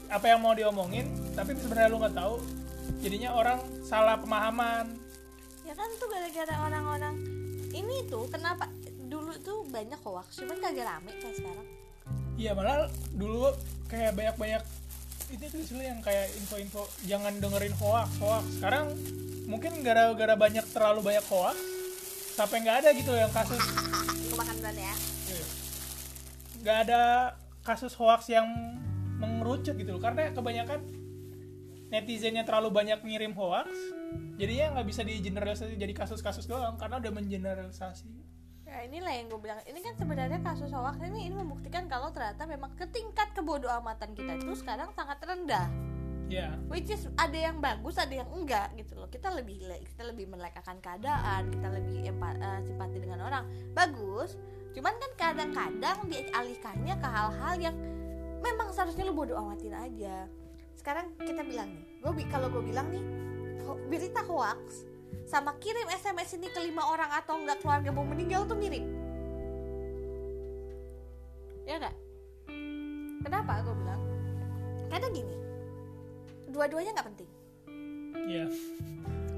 [0.09, 2.35] apa yang mau diomongin tapi sebenarnya lu nggak tahu
[3.05, 4.97] jadinya orang salah pemahaman.
[5.65, 7.15] Ya kan tuh gara-gara orang-orang
[7.73, 8.73] ini tuh kenapa
[9.29, 11.69] dulu tuh banyak hoax cuman kagak rame kayak sekarang.
[12.41, 13.53] Iya malah dulu
[13.93, 14.63] kayak banyak-banyak
[15.29, 18.45] itu tuh istilah yang kayak info-info jangan dengerin hoax hoax.
[18.57, 18.97] Sekarang
[19.45, 21.61] mungkin gara-gara banyak terlalu banyak hoax
[22.41, 23.61] sampai nggak ada gitu yang kasus.
[24.33, 24.95] Makan ya.
[25.29, 25.47] Iya.
[26.65, 27.03] nggak ada
[27.61, 28.49] kasus hoax yang
[29.21, 30.01] mengerucut gitu loh.
[30.01, 30.89] Karena kebanyakan
[31.93, 33.69] netizennya terlalu banyak ngirim hoax
[34.41, 38.38] jadinya nggak bisa digeneralisasi jadi kasus-kasus doang karena udah mengeneralisasi
[38.79, 39.59] ya inilah yang gue bilang.
[39.67, 41.03] Ini kan sebenarnya kasus hoax.
[41.03, 45.67] Ini ini membuktikan kalau ternyata memang ketingkat kebodohamatan kita itu sekarang sangat rendah.
[46.29, 49.11] Ya which is ada yang bagus ada yang enggak gitu loh.
[49.11, 53.45] Kita lebih kita lebih melekakan keadaan kita lebih empa, eh, simpati dengan orang.
[53.75, 54.39] Bagus
[54.77, 57.77] cuman kan kadang-kadang dialihkannya ke hal-hal yang
[58.39, 60.31] memang seharusnya lu bodoh amatin aja.
[60.79, 63.03] Sekarang kita bilang nih gue kalau gue bilang nih
[63.91, 64.87] berita hoax
[65.25, 68.85] sama kirim SMS ini ke lima orang atau enggak keluarga mau meninggal tuh mirip
[71.65, 71.97] ya enggak
[73.21, 74.01] kenapa gue bilang
[74.89, 75.35] karena gini
[76.49, 77.29] dua-duanya nggak penting
[78.25, 78.45] ya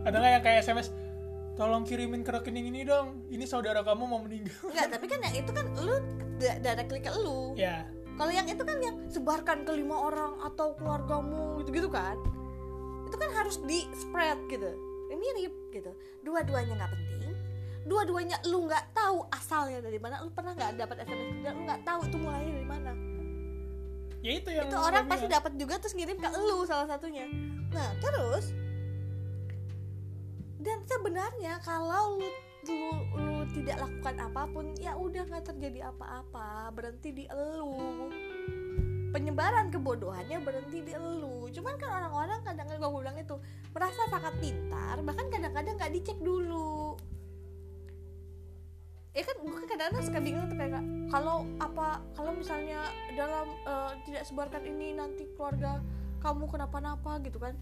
[0.06, 0.88] atau nggak yang kayak sms
[1.58, 5.34] tolong kirimin ke rekening ini dong ini saudara kamu mau meninggal Enggak, tapi kan yang
[5.36, 5.96] itu kan lu
[6.38, 7.52] da- directly ke lu.
[7.52, 7.84] ya
[8.16, 12.20] Kalau yang itu kan yang sebarkan ke lima orang atau keluargamu gitu-gitu kan.
[13.08, 14.68] Itu kan harus di spread gitu.
[15.16, 15.90] Mirip gitu.
[16.22, 17.34] Dua-duanya nggak penting.
[17.88, 20.20] Dua-duanya lu nggak tahu asalnya dari mana.
[20.22, 22.92] Lu pernah nggak dapat SMS dan lu nggak tahu itu mulainya dari mana.
[24.20, 27.24] ya itu yang itu orang pasti dapat juga terus ngirim ke lu salah satunya
[27.72, 28.52] nah terus
[30.60, 32.28] dan sebenarnya kalau lu
[32.68, 38.12] lu, lu tidak lakukan apa pun ya udah nggak terjadi apa-apa berhenti di elu
[39.10, 41.50] penyebaran kebodohannya berhenti di elu.
[41.50, 43.36] Cuman kan orang-orang kadang-kadang gue bilang itu
[43.74, 46.94] merasa sangat pintar bahkan kadang-kadang nggak dicek dulu.
[49.10, 52.86] Ya kan gue kadang-kadang suka bingung tuh kayak kalau apa kalau misalnya
[53.18, 55.82] dalam eh, tidak sebarkan ini nanti keluarga
[56.22, 57.58] kamu kenapa-napa gitu kan.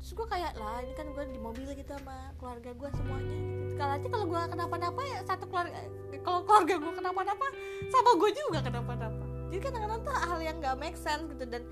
[0.00, 3.38] Terus gue kayak lah ini kan gue di mobil gitu sama keluarga gue semuanya.
[3.76, 5.76] Kalau aja kalau gue kenapa-napa ya satu keluarga
[6.24, 7.46] kalau keluarga gue kenapa-napa
[7.92, 11.62] sama gue juga kenapa-napa jadi kadang-kadang tuh hal yang nggak make sense gitu dan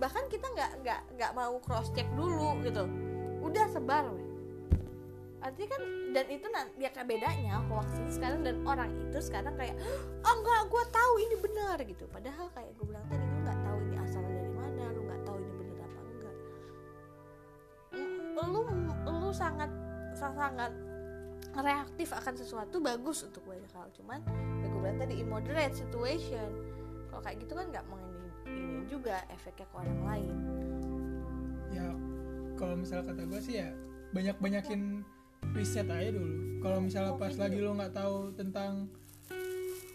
[0.00, 2.88] bahkan kita nggak nggak nggak mau cross check dulu gitu.
[3.44, 4.26] Udah sebar weh.
[5.40, 9.72] Artinya kan dan itu ya bedanya hoax itu sekarang dan orang itu sekarang kayak
[10.20, 12.04] oh enggak gue tahu ini benar gitu.
[12.12, 15.36] Padahal kayak gue bilang tadi lu nggak tahu ini asalnya dari mana lu nggak tahu
[15.40, 16.36] ini benar apa enggak.
[17.96, 18.60] Mm, lu
[19.08, 19.70] lu sangat
[20.12, 20.72] sangat
[21.56, 23.88] reaktif akan sesuatu bagus untuk banyak hal.
[23.96, 24.20] Cuman
[24.60, 26.79] ya gue bilang tadi immoderate situation
[27.20, 30.34] kalau kayak gitu kan nggak mengini ini juga efeknya ke orang lain.
[31.68, 31.86] Ya
[32.56, 33.68] kalau misalnya kata gue sih ya
[34.16, 35.04] banyak banyakin
[35.52, 36.64] riset aja dulu.
[36.64, 38.88] Kalau misalnya pas lagi lo nggak tahu tentang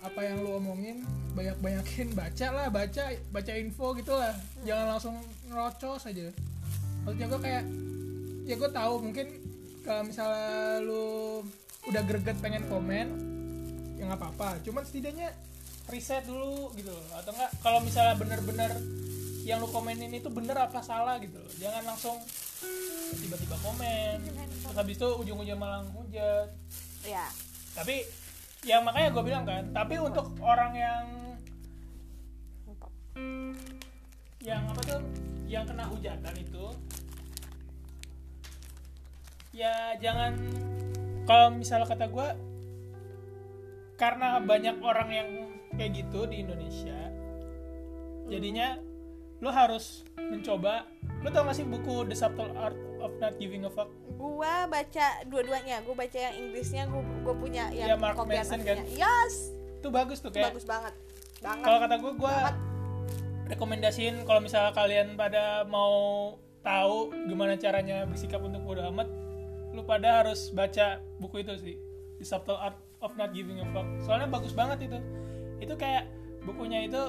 [0.06, 1.02] apa yang lo omongin
[1.34, 5.18] banyak banyakin baca lah baca baca info gitulah jangan langsung
[5.50, 6.30] ngerocos aja.
[7.10, 7.64] Maksudnya gue kayak
[8.46, 9.28] ya gue tahu mungkin
[9.82, 11.42] kalau misalnya lo
[11.90, 13.18] udah greget pengen komen
[13.98, 14.62] ya nggak apa-apa.
[14.62, 15.34] Cuman setidaknya
[15.89, 17.06] riset dulu gitu loh.
[17.17, 18.71] Atau enggak kalau misalnya bener-bener
[19.45, 21.52] yang lu komenin itu bener apa salah gitu loh.
[21.62, 22.17] Jangan langsung
[23.21, 24.21] tiba-tiba komen.
[24.26, 26.50] Terus habis itu ujung-ujungnya malah hujat.
[27.06, 27.30] Ya
[27.76, 28.08] tapi
[28.63, 31.06] yang makanya gue bilang kan tapi untuk orang yang
[34.41, 35.02] yang apa tuh?
[35.45, 36.65] Yang kena hujatan itu
[39.56, 40.36] ya jangan
[41.24, 42.28] kalau misalnya kata gue
[43.95, 45.30] karena banyak orang yang
[45.76, 46.98] kayak gitu di Indonesia.
[48.26, 48.80] Jadinya
[49.40, 50.88] lo harus mencoba.
[51.22, 53.90] Lo tau gak sih buku The Subtle Art of Not Giving a Fuck?
[54.16, 55.84] Gua baca dua-duanya.
[55.84, 58.82] Gua baca yang Inggrisnya gua, gua punya yang Iya, Mark Manson kan?
[58.90, 59.54] yes!
[59.78, 60.94] Itu bagus tuh kayak bagus banget.
[61.44, 61.66] Banget.
[61.68, 62.56] Kalau kata gue gue Banget.
[63.46, 65.94] rekomendasiin kalau misalnya kalian pada mau
[66.66, 69.06] tahu gimana caranya bersikap untuk bodo amat
[69.70, 71.76] lu pada harus baca buku itu sih.
[72.18, 73.86] The Subtle Art of Not Giving a Fuck.
[74.02, 74.98] Soalnya bagus banget itu
[75.65, 76.06] itu kayak
[76.45, 77.01] bukunya itu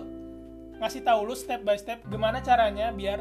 [0.81, 3.21] ngasih tahu lu step by step gimana caranya biar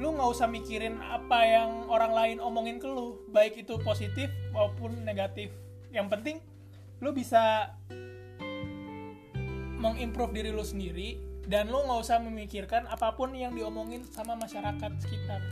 [0.00, 5.04] lu nggak usah mikirin apa yang orang lain omongin ke lu baik itu positif maupun
[5.04, 5.52] negatif.
[5.92, 6.36] Yang penting
[7.04, 7.74] lu bisa
[9.82, 14.90] mengimprove diri lu sendiri dan lu nggak usah memikirkan apa pun yang diomongin sama masyarakat
[15.02, 15.42] sekitar.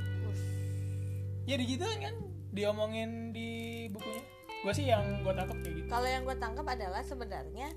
[1.44, 2.14] Ya digituin kan?
[2.54, 4.22] Diomongin di bukunya.
[4.60, 5.88] Gue sih yang gue tangkap kayak gitu.
[5.88, 7.68] Kalau yang gue tangkap adalah sebenarnya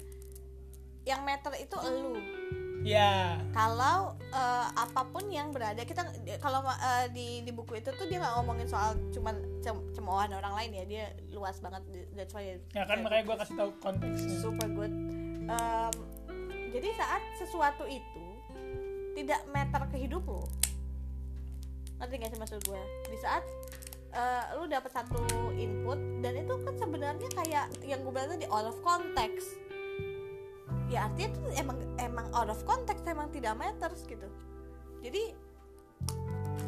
[1.03, 2.15] yang meter itu elu.
[2.83, 3.39] Ya.
[3.55, 6.03] Kalau eh, apa pun yang berada kita
[6.43, 10.51] kalau eh, di di buku itu tuh dia nggak ngomongin soal cuman cem- cemoohan orang
[10.51, 11.79] lain ya dia luas banget
[12.11, 14.35] that's why ya kan makanya gue kasih tahu konteksnya.
[14.43, 14.91] Super good.
[15.47, 15.95] Em,
[16.75, 18.25] jadi saat sesuatu itu
[19.15, 20.43] tidak meter ke hidup lo
[22.03, 23.43] ngerti gak sih maksud gue di saat
[24.11, 25.23] eh, lu dapat satu
[25.55, 29.55] input dan itu kan sebenarnya kayak yang gue bilang tadi out of context
[30.93, 34.29] ya artinya itu emang emang out of context emang tidak matters gitu.
[35.01, 35.33] Jadi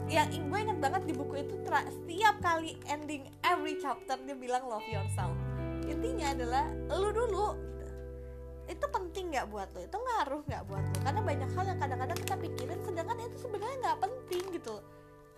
[0.09, 4.85] yang gue inget banget di buku itu setiap kali ending every chapter dia bilang love
[4.89, 5.33] yourself.
[5.85, 7.87] Intinya adalah lu dulu gitu.
[8.65, 12.17] itu penting nggak buat lo itu ngaruh nggak buat lo karena banyak hal yang kadang-kadang
[12.25, 14.75] kita pikirin sedangkan itu sebenarnya nggak penting gitu.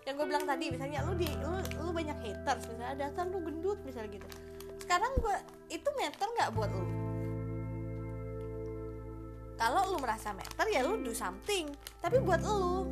[0.08, 1.52] Yang gue bilang tadi misalnya lu di lu,
[1.84, 4.28] lu banyak haters misalnya dasar lu gendut misalnya gitu.
[4.80, 5.36] Sekarang gue
[5.68, 7.07] itu meter nggak buat lu
[9.58, 11.66] kalau lu merasa meter ya lu do something.
[11.98, 12.86] Tapi buat lu.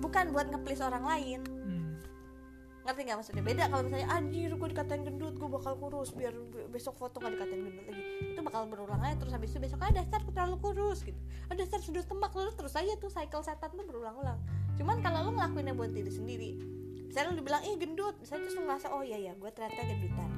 [0.00, 1.40] Bukan buat nge-please orang lain.
[1.44, 1.92] Hmm.
[2.80, 3.44] ngerti nggak maksudnya?
[3.44, 7.36] Beda kalau misalnya anjir gue dikatain gendut gue bakal kurus biar be- besok foto nggak
[7.36, 8.02] dikatain gendut lagi.
[8.32, 11.20] Itu bakal berulang aja terus habis itu besok ada dasar aku terlalu kurus gitu.
[11.52, 14.40] Ada dasar sudah tembak lu terus aja tuh cycle setan tuh berulang-ulang.
[14.80, 16.50] Cuman kalau lu ngelakuinnya buat diri sendiri
[17.10, 20.30] misalnya lu dibilang ih gendut misalnya terus lu ngerasa oh iya ya gue ternyata gendutan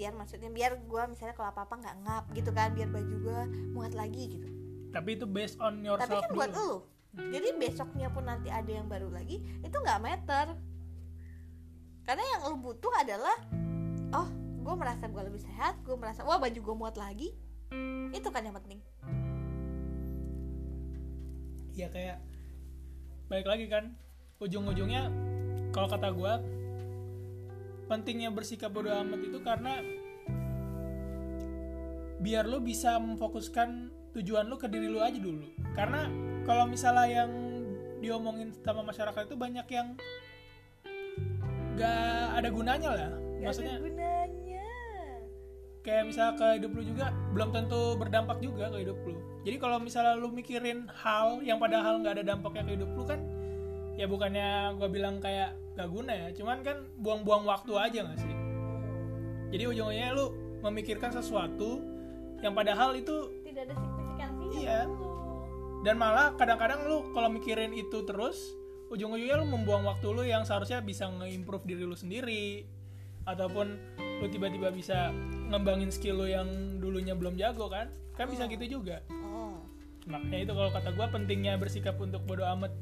[0.00, 3.40] biar maksudnya biar gue misalnya kalau apa apa nggak ngap gitu kan biar baju gue
[3.76, 4.48] muat lagi gitu.
[4.96, 6.64] Tapi itu based on tapi yourself kan buat dulu.
[6.64, 7.28] lu.
[7.36, 10.56] Jadi besoknya pun nanti ada yang baru lagi itu nggak meter
[12.08, 13.36] karena yang lu butuh adalah
[14.16, 14.28] oh
[14.64, 17.36] gue merasa gue lebih sehat gue merasa wah baju gue muat lagi.
[18.16, 18.80] Itu kan yang penting.
[21.76, 22.24] Ya kayak
[23.28, 23.92] balik lagi kan
[24.40, 25.12] ujung-ujungnya
[25.76, 26.32] kalau kata gue
[27.90, 29.82] pentingnya bersikap bodo amat itu karena
[32.22, 35.42] biar lu bisa memfokuskan tujuan lu ke diri lu aja dulu.
[35.74, 36.06] Karena
[36.46, 37.30] kalau misalnya yang
[37.98, 39.98] diomongin sama masyarakat itu banyak yang
[41.74, 43.10] gak ada gunanya lah.
[43.42, 44.66] Gak maksudnya ada gunanya.
[45.80, 49.16] kayak misalnya ke hidup lu juga belum tentu berdampak juga ke hidup lu.
[49.48, 53.20] Jadi kalau misalnya lu mikirin hal yang padahal nggak ada dampaknya ke hidup lu kan
[53.96, 56.28] ya bukannya gue bilang kayak gak guna ya.
[56.32, 58.34] Cuman kan buang-buang waktu aja gak sih?
[59.50, 60.26] Jadi ujung-ujungnya lu
[60.60, 61.80] memikirkan sesuatu
[62.38, 64.80] yang padahal itu tidak ada signifikansinya Iya.
[64.86, 65.08] buat lu.
[65.80, 68.36] dan malah kadang-kadang lu kalau mikirin itu terus
[68.88, 72.68] ujung-ujungnya lu membuang waktu lu yang seharusnya bisa nge-improve diri lu sendiri.
[73.22, 73.76] Ataupun
[74.20, 75.12] lu tiba-tiba bisa
[75.48, 77.88] ngembangin skill lu yang dulunya belum jago kan?
[78.14, 79.00] Kan bisa gitu juga.
[79.08, 79.60] Hmm.
[80.02, 82.72] makanya itu kalau kata gua pentingnya bersikap untuk bodo amat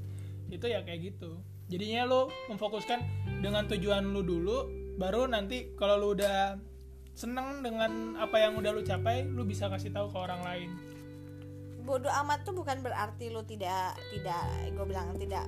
[0.48, 3.00] itu ya kayak gitu jadinya lu memfokuskan
[3.44, 4.58] dengan tujuan lu dulu
[4.96, 6.58] baru nanti kalau lu udah
[7.12, 10.70] seneng dengan apa yang udah lu capai lu bisa kasih tahu ke orang lain.
[11.84, 15.44] Bodoh amat tuh bukan berarti lu tidak tidak gue bilang tidak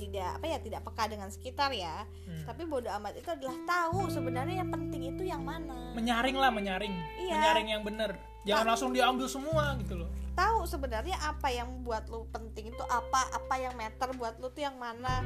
[0.00, 2.08] tidak apa ya tidak peka dengan sekitar ya.
[2.24, 2.46] Hmm.
[2.48, 5.92] tapi bodoh amat itu adalah tahu sebenarnya yang penting itu yang mana.
[5.92, 6.94] Menyaring lah menyaring.
[7.20, 7.36] Iya.
[7.36, 8.10] menyaring yang bener.
[8.48, 10.08] Jangan langsung diambil semua gitu loh.
[10.32, 14.64] Tahu sebenarnya apa yang buat lu penting itu apa apa yang meter buat lu tuh
[14.64, 15.20] yang mana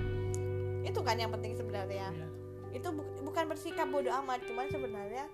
[0.85, 2.13] itu kan yang penting sebenarnya.
[2.13, 2.29] Ya.
[2.75, 5.31] itu bu- bukan bersikap bodoh amat cuman sebenarnya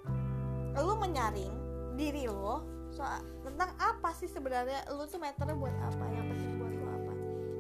[0.77, 1.49] lu menyaring
[1.97, 2.61] diri lu
[2.93, 7.13] soal tentang apa sih sebenarnya lu tuh meternya buat apa yang penting buat lu apa.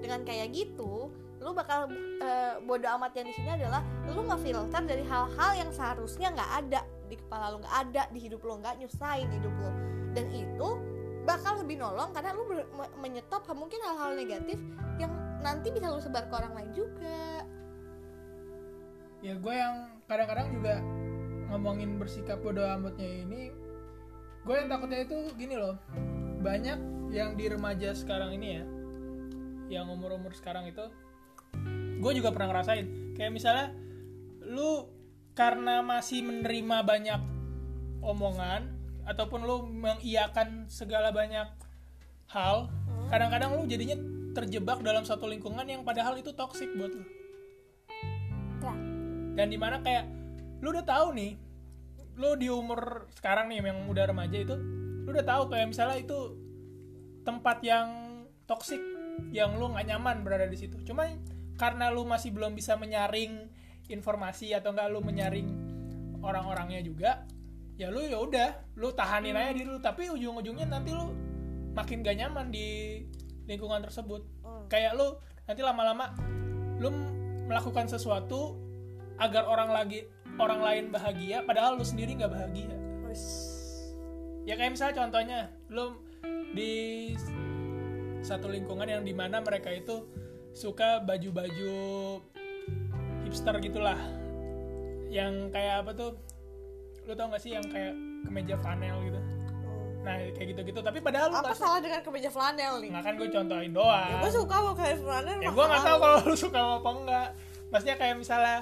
[0.05, 1.09] Dengan kayak gitu
[1.41, 1.89] lu bakal
[2.21, 6.81] eh, bodoh amat yang di sini adalah lu ngefilter dari hal-hal yang seharusnya nggak ada
[7.09, 9.71] di kepala lu nggak ada di hidup lu nggak nyusahin hidup lu.
[10.13, 10.69] Dan itu
[11.25, 12.45] bakal lebih nolong karena lu
[13.01, 14.61] menyetop mungkin hal-hal negatif
[15.01, 17.49] yang nanti bisa lu sebar ke orang lain juga
[19.21, 20.81] ya gue yang kadang-kadang juga
[21.53, 23.53] ngomongin bersikap bodo amatnya ini
[24.45, 25.77] gue yang takutnya itu gini loh
[26.41, 26.79] banyak
[27.13, 28.65] yang di remaja sekarang ini ya
[29.71, 30.89] yang umur-umur sekarang itu
[32.01, 33.15] gue juga pernah ngerasain.
[33.15, 33.67] Kayak misalnya
[34.41, 34.89] lu
[35.37, 37.21] karena masih menerima banyak
[38.01, 38.73] omongan
[39.05, 41.47] ataupun lu mengiyakan segala banyak
[42.33, 42.73] hal
[43.13, 43.97] kadang-kadang lu jadinya
[44.33, 47.05] terjebak dalam satu lingkungan yang padahal itu toksik buat lu
[49.41, 50.05] dan di mana kayak
[50.61, 51.41] lu udah tahu nih
[52.21, 54.53] lu di umur sekarang nih yang udah remaja itu
[55.09, 56.37] lu udah tahu kayak misalnya itu
[57.25, 57.89] tempat yang
[58.45, 58.85] toksik
[59.33, 60.77] yang lu nggak nyaman berada di situ.
[60.85, 61.09] Cuma
[61.57, 63.49] karena lu masih belum bisa menyaring
[63.89, 65.49] informasi atau enggak lu menyaring
[66.21, 67.25] orang-orangnya juga
[67.81, 69.81] ya lu ya udah lu tahanin aja diri lu.
[69.81, 71.17] Tapi ujung-ujungnya nanti lu
[71.73, 73.01] makin gak nyaman di
[73.49, 74.21] lingkungan tersebut.
[74.45, 74.69] Hmm.
[74.69, 75.17] kayak lu
[75.49, 76.13] nanti lama-lama
[76.81, 76.93] lu
[77.49, 78.70] melakukan sesuatu
[79.21, 80.09] agar orang lagi
[80.41, 82.73] orang lain bahagia padahal lu sendiri nggak bahagia.
[84.49, 86.01] Ya kayak misalnya contohnya lu
[86.57, 87.13] di
[88.25, 90.09] satu lingkungan yang di mana mereka itu
[90.57, 91.77] suka baju-baju
[93.29, 94.01] hipster gitulah.
[95.13, 96.13] Yang kayak apa tuh?
[97.05, 99.21] Lu tau gak sih yang kayak kemeja flanel gitu?
[100.01, 100.81] Nah kayak gitu-gitu.
[100.81, 102.89] Tapi padahal lu apa salah dengan kemeja flanel nih?
[102.95, 105.99] Nggak kan gue contohin ya, doang gue suka mau kayak flanel ya gue nggak tahu
[105.99, 107.29] kalau- kalau lu suka apa enggak
[107.71, 108.59] maksudnya kayak misalnya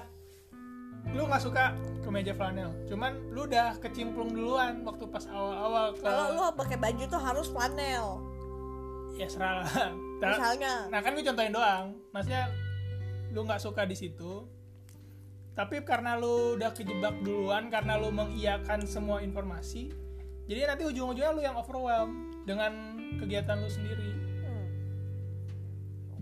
[1.16, 2.73] lu nggak suka kemeja flanel.
[2.88, 7.47] Cuman lu udah kecimplung duluan waktu pas awal-awal ke kalau lu pakai baju tuh harus
[7.49, 8.07] flanel.
[9.18, 9.68] Ya serah lah
[10.18, 10.72] Nah, misalnya.
[10.91, 11.95] nah kan gue contohin doang.
[12.11, 12.51] Maksudnya
[13.30, 14.47] lu nggak suka di situ.
[15.55, 19.91] Tapi karena lu udah kejebak duluan karena lu mengiyakan semua informasi
[20.49, 24.11] jadi nanti ujung-ujungnya lu yang overwhelm dengan kegiatan lu sendiri.
[24.49, 24.66] Hmm.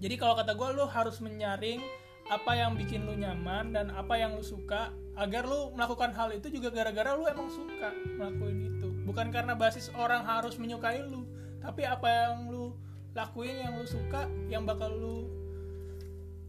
[0.03, 1.79] Jadi kalau kata gue lu harus menyaring
[2.27, 6.51] apa yang bikin lu nyaman dan apa yang lu suka agar lu melakukan hal itu
[6.51, 8.89] juga gara-gara lu emang suka melakukan itu.
[9.07, 11.23] Bukan karena basis orang harus menyukai lu,
[11.63, 12.75] tapi apa yang lu
[13.17, 15.31] lakuin yang lu suka yang bakal lu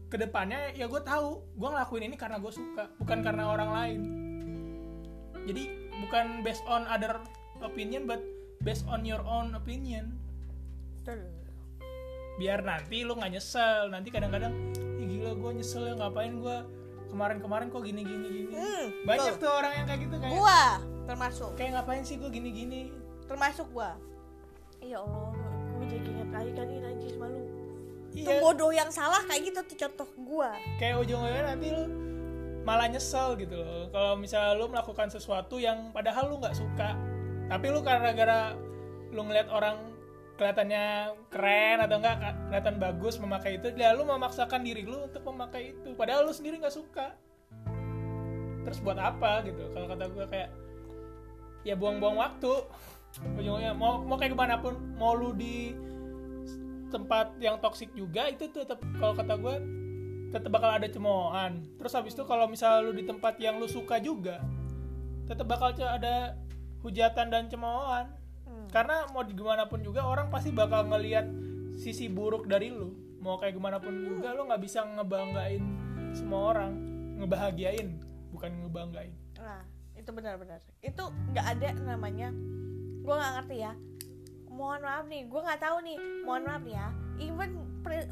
[0.08, 4.00] ke depannya ya gue tahu gue ngelakuin ini karena gue suka bukan karena orang lain
[5.44, 5.68] jadi
[6.04, 7.20] bukan based on other
[7.60, 8.20] opinion but
[8.64, 10.16] based on your own opinion
[11.04, 11.28] Betul.
[12.40, 14.56] biar nanti lu nggak nyesel nanti kadang-kadang
[15.08, 16.56] gila gue nyesel ya ngapain gue
[17.08, 18.28] kemarin-kemarin kok gini gini.
[18.28, 19.48] Gini Hmm, banyak betul.
[19.48, 20.32] tuh orang yang kayak gitu kayak.
[20.36, 20.62] Gua
[21.08, 21.50] termasuk.
[21.56, 22.92] Kayak ngapain sih gue gini-gini?
[23.24, 23.96] Termasuk gua.
[24.78, 25.32] Ya Allah
[25.78, 27.40] gue jadi inget lagi kan ini najis malu.
[28.12, 30.52] Itu iya bodoh yang salah kayak gitu tuh contoh gua.
[30.76, 31.84] Kayak ujung-ujungnya nanti lu
[32.62, 33.88] malah nyesel gitu loh.
[33.88, 36.92] Kalau misalnya lu melakukan sesuatu yang padahal lu nggak suka
[37.48, 38.40] tapi lu karena gara
[39.08, 39.80] lu ngeliat orang
[40.38, 40.84] kelihatannya
[41.34, 42.16] keren atau enggak
[42.46, 45.92] kelihatan bagus memakai itu ya lu memaksakan diri lu untuk memakai itu.
[45.98, 47.18] Padahal lu sendiri nggak suka.
[48.62, 49.66] Terus buat apa gitu?
[49.74, 50.50] Kalau kata gue kayak
[51.66, 52.52] ya buang-buang waktu.
[53.34, 55.74] Ujungnya mau mau kayak gimana pun mau lu di
[56.88, 59.56] tempat yang toksik juga itu tetap kalau kata gue
[60.30, 61.66] tetap bakal ada cemoohan.
[61.82, 64.38] Terus habis itu kalau misal lu di tempat yang lu suka juga
[65.28, 66.38] tetap bakal ada
[66.80, 68.17] hujatan dan cemoohan.
[68.68, 71.26] Karena mau gimana pun juga orang pasti bakal ngelihat
[71.76, 72.92] sisi buruk dari lu.
[73.18, 75.64] Mau kayak gimana pun juga lu nggak bisa ngebanggain
[76.14, 76.72] semua orang.
[77.18, 77.98] Ngebahagiain
[78.30, 79.12] bukan ngebanggain.
[79.40, 79.62] Nah
[79.98, 81.04] itu benar-benar itu
[81.34, 82.30] nggak ada namanya
[83.02, 83.72] gue nggak ngerti ya.
[84.48, 85.98] Mohon maaf nih gue nggak tahu nih.
[86.22, 86.88] Mohon maaf nih ya.
[87.18, 87.50] Even
[87.82, 88.10] pre-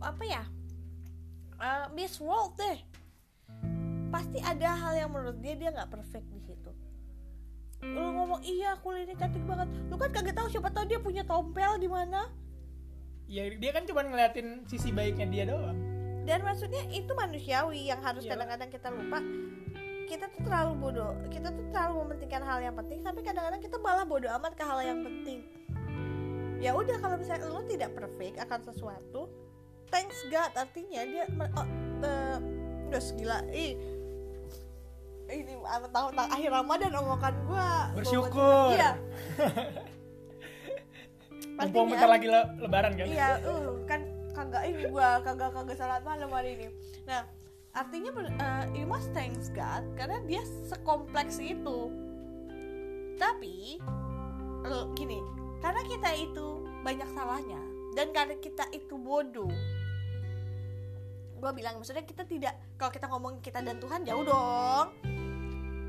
[0.00, 0.42] apa ya?
[1.60, 2.78] Eh, Miss World deh.
[4.10, 6.59] Pasti ada hal yang menurut dia dia nggak perfect di situ
[7.80, 9.68] lu ngomong iya kulitnya cantik banget.
[9.88, 12.28] Lu kan kagak tahu siapa tahu dia punya tompel di mana.
[13.24, 15.78] Ya dia kan cuma ngeliatin sisi baiknya dia doang.
[16.28, 19.24] Dan maksudnya itu manusiawi yang harus kadang-kadang kita lupa.
[20.04, 24.02] Kita tuh terlalu bodoh kita tuh terlalu mementingkan hal yang penting tapi kadang-kadang kita malah
[24.02, 25.46] bodoh amat ke hal yang penting.
[26.60, 29.32] Ya udah kalau misalnya lo tidak perfect akan sesuatu
[29.88, 31.24] thanks God artinya dia
[31.56, 31.66] oh,
[32.04, 32.38] eh,
[32.92, 33.40] udah segila.
[33.54, 33.99] Ih
[35.30, 38.74] ini tahun tahun akhir Ramadan omongan gua Bersyukur.
[38.74, 38.90] iya
[41.60, 44.00] mumpung bentar lagi le- lebaran kan Iya, uh, kan
[44.32, 46.66] kagak ini gua kagak kagak salat malam hari ini.
[47.04, 47.28] Nah,
[47.76, 51.92] artinya uh, you must thanks God karena dia sekompleks itu.
[53.20, 53.76] Tapi
[54.64, 55.20] l- gini,
[55.60, 57.60] karena kita itu banyak salahnya
[57.92, 59.52] dan karena kita itu bodoh.
[61.36, 64.88] Gua bilang maksudnya kita tidak kalau kita ngomong kita dan Tuhan jauh dong.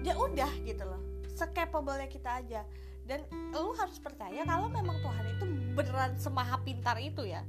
[0.02, 1.02] Ya udah gitu loh.
[1.32, 2.66] Secapable kita aja
[3.12, 7.42] dan lu harus percaya kalau memang Tuhan itu beneran semaha pintar itu ya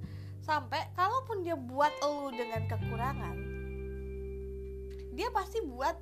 [0.42, 3.36] sampai kalaupun dia buat lu dengan kekurangan
[5.12, 5.94] dia pasti buat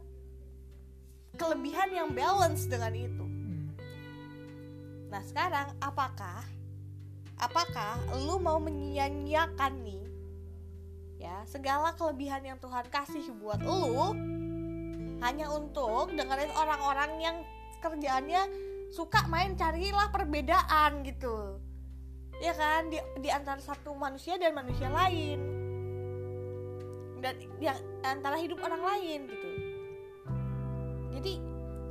[1.36, 3.68] kelebihan yang balance dengan itu Hmm.
[5.12, 6.40] nah sekarang apakah
[7.36, 10.04] apakah lu mau menyia-nyiakan nih
[11.20, 14.16] ya segala kelebihan yang Tuhan kasih buat lu
[15.20, 17.36] hanya untuk dengerin orang-orang yang
[17.80, 18.48] kerjaannya
[18.90, 21.60] suka main carilah perbedaan gitu.
[22.40, 22.88] Ya kan?
[22.88, 25.38] Di, di antara satu manusia dan manusia lain.
[27.20, 29.50] Dan yang antara hidup orang lain gitu.
[31.20, 31.32] Jadi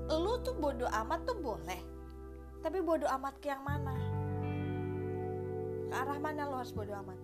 [0.10, 1.82] lu tuh bodoh amat tuh boleh.
[2.66, 3.94] Tapi bodoh amat ke yang mana?
[5.86, 7.20] Ke arah mana lo harus bodoh amat?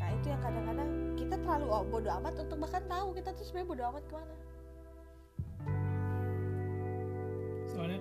[0.00, 1.03] Nah itu yang kadang-kadang
[1.44, 4.34] terlalu oh, bodoh amat untuk bahkan tahu kita tuh sebenarnya bodoh amat ke mana.
[7.68, 8.00] Soalnya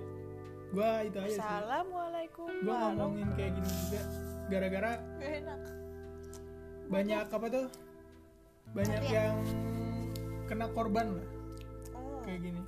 [0.73, 1.41] gue itu aja sih.
[1.43, 2.47] Assalamualaikum.
[2.63, 4.01] Gue ngomongin kayak gini juga
[4.47, 5.59] gara-gara enak.
[6.87, 7.65] banyak apa tuh?
[8.71, 9.21] Banyak Tapi ya.
[9.27, 9.37] yang
[10.47, 11.27] kena korban lah.
[11.99, 12.23] Oh.
[12.23, 12.61] kayak gini.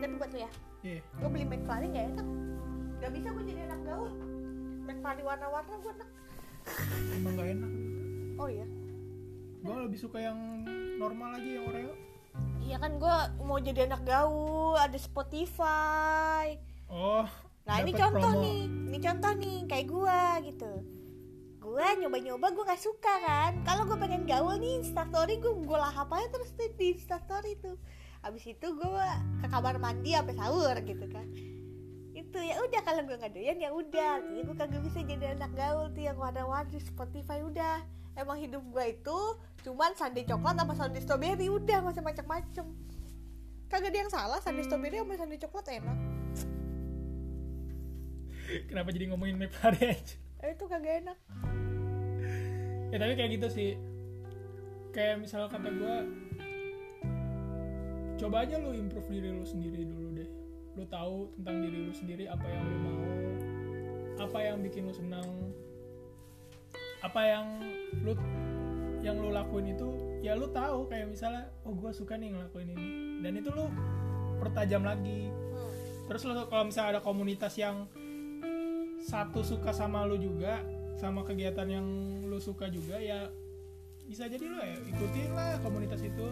[0.00, 0.50] Tapi buat lu ya?
[0.84, 1.00] Iya.
[1.20, 2.26] Gue beli McFlurry gak enak?
[3.04, 4.12] Gak bisa gue jadi anak gaul.
[4.88, 6.10] McFlurry warna-warna gue enak.
[7.12, 7.70] Emang gak enak.
[8.34, 8.66] Oh iya
[9.64, 10.36] gue lebih suka yang
[11.00, 11.92] normal aja yang Oreo.
[12.60, 13.16] Iya kan gue
[13.48, 16.60] mau jadi anak gaul ada Spotify.
[16.92, 17.24] Oh
[17.64, 18.44] nah ini contoh promo.
[18.44, 20.20] nih ini contoh nih kayak gue
[20.52, 20.72] gitu.
[21.64, 23.64] Gue nyoba-nyoba gue gak suka kan.
[23.64, 27.80] Kalau gue pengen gaul nih instastory gue gue lahap aja terus tuh di instastory tuh.
[28.20, 29.08] Abis itu gue
[29.40, 31.24] ke kamar mandi sampai sahur gitu kan.
[32.12, 34.20] Itu ya udah kalau gue nggak doyan ya udah.
[34.20, 38.84] Artinya gue kagak bisa jadi anak gaul tuh yang warna-warni Spotify udah emang hidup gue
[38.94, 39.18] itu
[39.66, 42.66] cuman sundae coklat sama sundae strawberry udah nggak usah macem-macem.
[43.66, 45.98] Kagak ada yang salah sundae strawberry sama sundae coklat enak.
[48.70, 50.16] Kenapa jadi ngomongin McFlurry aja?
[50.44, 51.18] Eh, itu kagak enak.
[52.92, 53.70] Ya tapi kayak gitu sih.
[54.94, 55.94] Kayak misal kata gue
[58.14, 60.30] coba aja lu improve diri lu sendiri dulu deh.
[60.78, 63.00] Lu tahu tentang diri lu sendiri apa yang lu mau
[64.14, 65.26] apa yang bikin lu senang
[67.04, 67.46] apa yang
[68.00, 68.16] lu
[69.00, 69.88] yang lu lakuin itu
[70.18, 72.86] ya lu tahu kayak misalnya oh gue suka nih ngelakuin ini
[73.20, 73.68] dan itu lu
[74.36, 75.70] pertajam lagi Hmm.
[76.08, 77.84] terus lu kalau misalnya ada komunitas yang
[78.98, 80.64] satu suka sama lu juga
[80.96, 81.86] sama kegiatan yang
[82.24, 83.28] lu suka juga ya
[84.02, 86.26] bisa jadi lu ya ikutin lah komunitas itu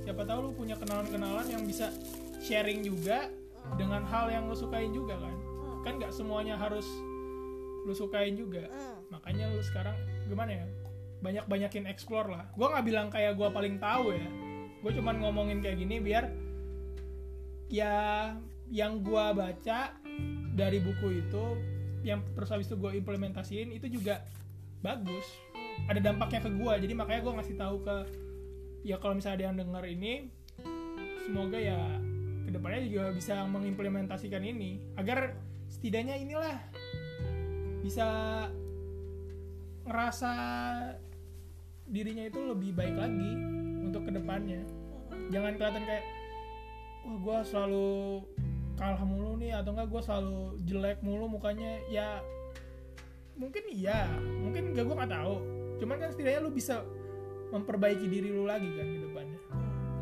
[0.00, 1.92] siapa tahu lu punya kenalan-kenalan yang bisa
[2.38, 3.28] sharing juga
[3.76, 5.80] dengan hal yang lu sukain juga kan Hmm.
[5.82, 6.84] kan nggak semuanya harus
[7.84, 9.04] lu sukain juga Hmm.
[9.10, 9.96] makanya lu sekarang
[10.28, 10.64] gimana ya
[11.24, 12.44] banyak banyakin explore lah.
[12.52, 14.28] Gue nggak bilang kayak gue paling tahu ya.
[14.84, 16.28] Gue cuman ngomongin kayak gini biar
[17.72, 17.94] ya
[18.68, 19.96] yang gue baca
[20.52, 21.44] dari buku itu
[22.04, 24.20] yang terus habis itu gue implementasiin itu juga
[24.84, 25.24] bagus.
[25.88, 27.96] Ada dampaknya ke gue jadi makanya gue ngasih tahu ke
[28.84, 30.12] ya kalau misalnya ada yang denger ini
[31.24, 31.80] semoga ya
[32.44, 35.32] ke depannya juga bisa mengimplementasikan ini agar
[35.72, 36.60] setidaknya inilah
[37.80, 38.08] bisa
[39.84, 40.32] ngerasa
[41.84, 43.32] dirinya itu lebih baik lagi
[43.84, 44.64] untuk ke depannya.
[45.28, 46.04] Jangan kelihatan kayak
[47.04, 47.90] wah gue selalu
[48.74, 51.84] kalah mulu nih atau enggak gue selalu jelek mulu mukanya.
[51.92, 52.24] Ya
[53.36, 54.08] mungkin iya
[54.40, 55.36] mungkin gak gue nggak tahu.
[55.84, 56.80] Cuman kan setidaknya lu bisa
[57.52, 59.40] memperbaiki diri lu lagi kan ke depannya.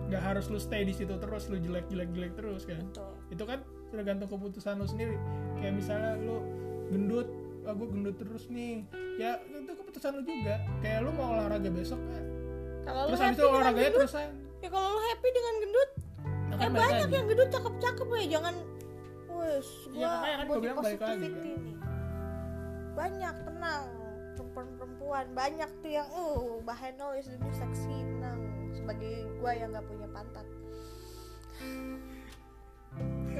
[0.07, 2.87] Nggak harus lu stay di situ terus lu jelek jelek jelek terus kan.
[2.87, 3.13] Betul.
[3.33, 3.59] itu kan
[3.91, 5.19] tergantung keputusan lu sendiri.
[5.59, 6.39] Kayak misalnya lu
[6.93, 8.83] gendut ah gue gendut terus nih.
[9.17, 10.55] Ya itu keputusan lu juga.
[10.81, 12.25] Kayak lu mau olahraga besok kan
[12.83, 14.29] Kalau lu terus habis itu olahraganya gendut, terusan.
[14.59, 15.91] ya kalau lu happy dengan gendut,
[16.23, 17.15] Nah, ya kan balik banyak lagi.
[17.15, 18.55] yang gendut cakep-cakep ya, jangan
[19.33, 21.77] wes gua makanya kan body positivity nih.
[22.93, 23.85] Banyak tenang.
[24.33, 28.41] Perempuan-perempuan banyak tuh yang uh Bahenol is the new seksi tenang.
[28.73, 30.47] Sebagai gua yang nggak punya pantat.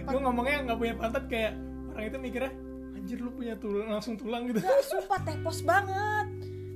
[0.03, 1.53] gue ngomongnya nggak punya pantat kayak
[1.93, 2.53] orang itu mikirnya
[2.93, 6.27] anjir lu punya tulang langsung tulang gitu Gak sumpah tepos banget.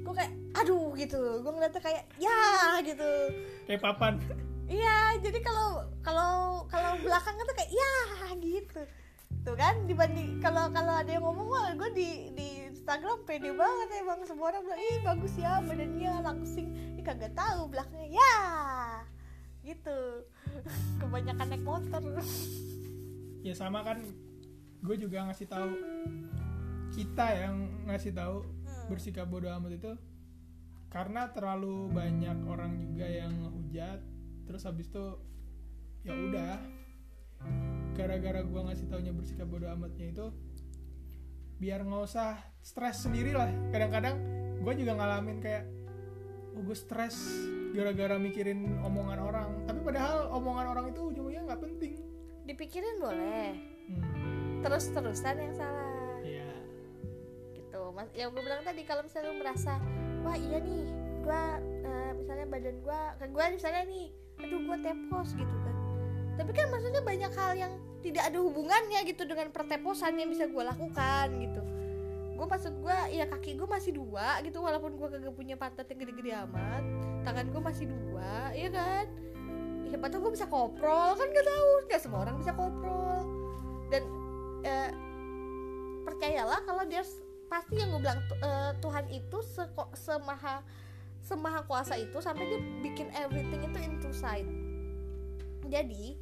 [0.02, 1.20] Gue kayak aduh gitu.
[1.44, 3.10] Gue ngeliatnya kayak ya gitu.
[3.68, 4.18] kayak papan
[4.66, 7.94] Iya, jadi kalau kalau kalau belakangnya tuh kayak ya
[8.42, 8.82] gitu.
[9.46, 14.02] Tuh kan dibanding kalau kalau ada yang ngomong wah gue di di Instagram pede banget
[14.02, 16.68] emang semua orang bilang ih bagus ya badannya langsing.
[16.98, 18.34] Ih kagak tahu belakangnya ya
[19.62, 20.26] gitu.
[21.02, 22.02] Kebanyakan naik motor.
[23.46, 24.02] ya sama kan
[24.80, 25.70] gue juga ngasih tahu
[26.92, 27.56] kita yang
[27.86, 28.86] ngasih tahu Hmm.
[28.92, 29.92] bersikap bodoh amat itu
[30.86, 33.98] karena terlalu banyak orang juga yang ngehujat
[34.46, 35.06] terus habis itu
[36.02, 36.56] ya udah.
[37.94, 40.26] Gara-gara gue ngasih taunya bersikap bodoh amatnya itu
[41.56, 44.20] biar nggak usah stres sendiri lah kadang-kadang
[44.60, 45.64] gue juga ngalamin kayak
[46.54, 47.16] oh gue stres
[47.74, 49.48] gara-gara mikirin omongan orang.
[49.66, 51.94] Tapi padahal omongan orang itu ujung-ujungnya nggak penting.
[52.46, 53.50] Dipikirin boleh.
[53.90, 54.25] hmm,
[54.64, 56.20] Terus-terusan yang salah.
[56.24, 56.48] ya
[57.56, 57.92] gitu.
[57.92, 59.78] Mas yang gue bilang tadi kalau misalnya lu merasa
[60.24, 60.84] wah iya nih
[61.22, 61.42] gue
[61.84, 64.06] eh, misalnya badan gue kan gue misalnya nih
[64.40, 65.76] aduh gue tepos gitu kan.
[66.36, 67.72] Tapi kan maksudnya banyak hal yang
[68.04, 71.60] tidak ada hubungannya gitu dengan perteposan yang bisa gue lakukan gitu.
[72.36, 76.04] Gue maksud gue ya kaki gue masih dua gitu walaupun gue kagak punya pantat yang
[76.04, 76.84] gede-gede amat
[77.24, 79.04] tangan gue masih dua iya kan?
[79.88, 83.22] Siapa tahu gue bisa koprol kan gak tahu nggak semua orang bisa koprol.
[83.88, 84.02] Dan
[84.66, 84.90] eh,
[86.02, 87.06] percayalah kalau dia
[87.46, 90.66] pasti yang gue bilang eh, Tuhan itu seko- semaha
[91.22, 94.46] semaha kuasa itu sampai dia bikin everything itu into sight
[95.66, 96.14] jadi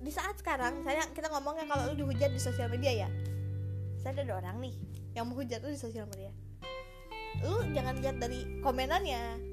[0.00, 3.08] di saat sekarang misalnya kita ngomongnya kalau lu dihujat di sosial media ya.
[4.00, 4.74] Saya ada orang nih
[5.12, 6.32] yang menghujat lu di sosial media.
[7.44, 9.49] Lu jangan lihat dari komenannya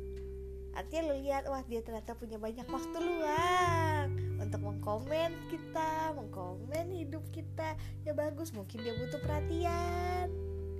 [0.78, 4.08] artinya lu lihat wah dia ternyata punya banyak waktu luang
[4.38, 7.74] untuk mengkomen kita mengkomen hidup kita.
[8.06, 10.30] Ya bagus mungkin dia butuh perhatian.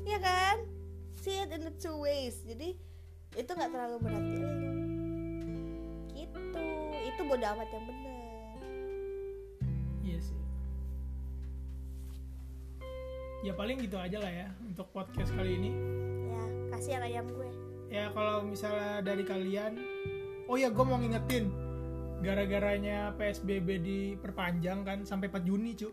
[0.06, 0.62] Ya kan?
[1.18, 2.46] See it in the two ways.
[2.46, 2.78] Jadi
[3.34, 4.50] itu nggak terlalu berarti lu.
[6.14, 6.62] Gitu.
[7.10, 8.62] Itu bodoh amat yang bener.
[10.06, 10.42] Iya sih.
[13.42, 15.72] Ya paling gitu aja lah ya untuk podcast kali ini.
[16.30, 19.80] ya kasihan ayam gue Ya kalau misalnya dari kalian,
[20.52, 21.48] oh ya gue mau ngingetin,
[22.20, 25.90] gara-garanya PSBB diperpanjang kan sampai 4 Juni cu,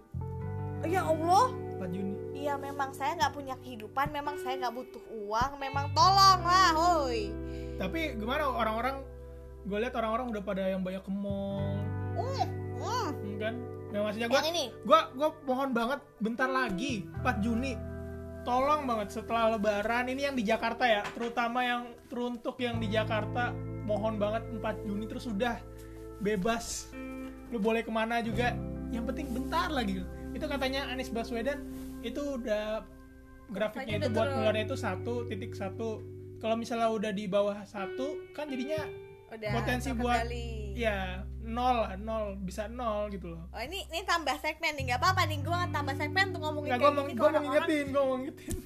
[0.82, 1.55] ya Allah.
[1.78, 2.14] 4 Juni.
[2.34, 7.30] iya memang saya nggak punya kehidupan memang saya nggak butuh uang memang tolong lah hoi.
[7.78, 9.03] Tapi gimana orang-orang,
[9.66, 11.78] gue lihat orang-orang udah pada yang banyak ke mall,
[12.18, 12.47] mm,
[12.78, 13.07] mm.
[13.11, 13.55] hmm, kan?
[13.95, 14.40] Ya maksudnya gue,
[14.82, 17.93] gue gue mohon banget bentar lagi 4 Juni
[18.45, 21.82] tolong banget setelah lebaran ini yang di Jakarta ya terutama yang
[22.12, 25.57] teruntuk yang di Jakarta mohon banget 4 Juni terus udah
[26.20, 26.88] bebas.
[27.53, 28.57] Lu boleh ke mana juga
[28.92, 30.01] yang penting bentar lagi.
[30.32, 31.64] Itu katanya Anies Baswedan
[32.05, 32.84] itu udah
[33.53, 36.01] grafiknya itu buat ngeluarnya itu satu titik satu.
[36.40, 38.84] Kalau misalnya udah di bawah satu kan jadinya
[39.33, 40.20] udah potensi buat
[40.75, 43.45] ya nol lah nol bisa nol gitu loh.
[43.53, 46.70] Oh ini ini tambah segmen nih nggak apa-apa nih gue nggak tambah segmen untuk ngomongin
[46.72, 48.57] Nggak, kayak gue mau, ngingetin, gue mau ngingetin.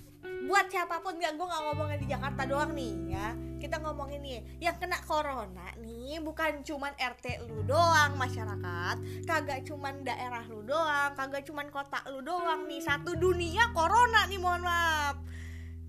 [0.49, 3.27] buat siapa pun nggak gue nggak ngomongin di Jakarta doang nih ya.
[3.59, 8.97] Kita ngomongin nih yang kena corona nih bukan cuman RT lu doang masyarakat.
[9.27, 14.39] Kagak cuman daerah lu doang kagak cuman kota lu doang nih satu dunia corona nih
[14.41, 15.21] mohon maaf.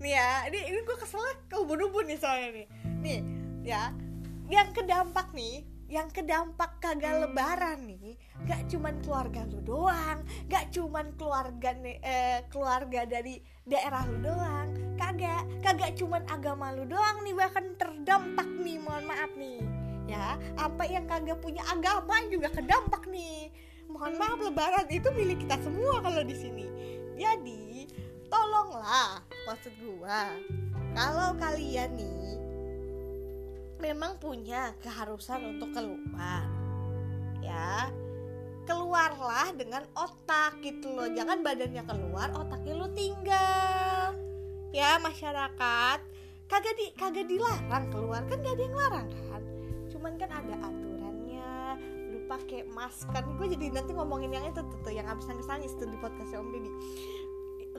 [0.02, 2.66] Nih ya ini ini gue kesel ke ubun-ubun nih soalnya nih.
[3.00, 3.18] Nih
[3.64, 3.94] ya
[4.50, 11.14] yang kedampak nih yang kedampak kagak lebaran nih gak cuman keluarga lu doang gak cuman
[11.14, 17.34] keluarga nih eh, keluarga dari daerah lu doang kagak kagak cuman agama lu doang nih
[17.34, 19.80] bahkan terdampak nih mohon maaf nih
[20.10, 20.34] ya.
[20.58, 23.54] Apa yang kagak punya agama juga kedampak nih.
[23.86, 26.66] Mohon maaf lebaran itu milik kita semua kalau di sini.
[27.14, 27.86] Jadi
[28.30, 30.30] tolonglah maksud gua
[30.94, 32.49] kalau kalian nih
[33.80, 36.44] memang punya keharusan untuk keluar.
[37.40, 37.88] Ya
[38.68, 41.10] keluarlah dengan otak gitu loh.
[41.10, 44.14] Jangan badannya keluar otaknya lu tinggal.
[44.70, 45.98] Ya masyarakat.
[46.46, 48.22] Kagak di kagak dilarang keluar.
[48.30, 49.42] Kan gak ada yang larang kan?
[49.90, 51.54] Cuman kan ada aturannya.
[52.14, 53.22] Lu pakai masker.
[53.34, 56.36] Gue jadi nanti ngomongin yang itu tuh, tuh yang abis nangis nangis tuh di podcast
[56.38, 56.70] om Deddy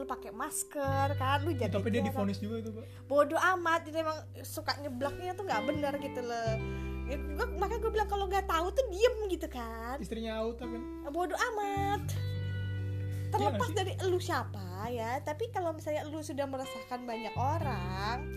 [0.01, 2.85] lu pakai masker kan lu jadi tapi dia difonis juga itu pak.
[3.05, 6.53] Bodoh amat itu emang suka nyeblaknya tuh nggak benar gitu loh.
[7.05, 10.01] Ya, gua, makanya gue bilang kalau nggak tahu tuh diem gitu kan.
[10.01, 12.01] Istrinya auta kan bodoh amat.
[13.31, 18.27] Iya terlepas dari lu siapa ya tapi kalau misalnya lu sudah meresahkan banyak orang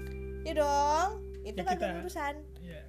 [0.47, 2.35] ya dong itu Ya kan kita- urusan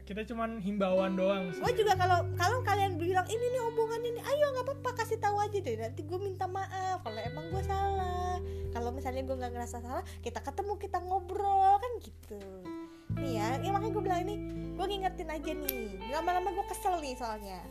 [0.06, 4.46] kita cuman himbauan doang gue juga kalau kalau kalian bilang ini nih omongan ini ayo
[4.54, 5.76] nggak apa-apa kasih tahu aja deh.
[5.78, 8.38] Nanti gue minta maaf kalau emang gue salah.
[8.76, 12.42] Kalau misalnya gue nggak ngerasa salah kita ketemu kita ngobrol kan gitu.
[13.16, 14.36] Nih ya, ya makanya gue bilang ini
[14.76, 16.12] gue ngingetin aja nih.
[16.12, 17.62] Lama-lama gue kesel nih soalnya.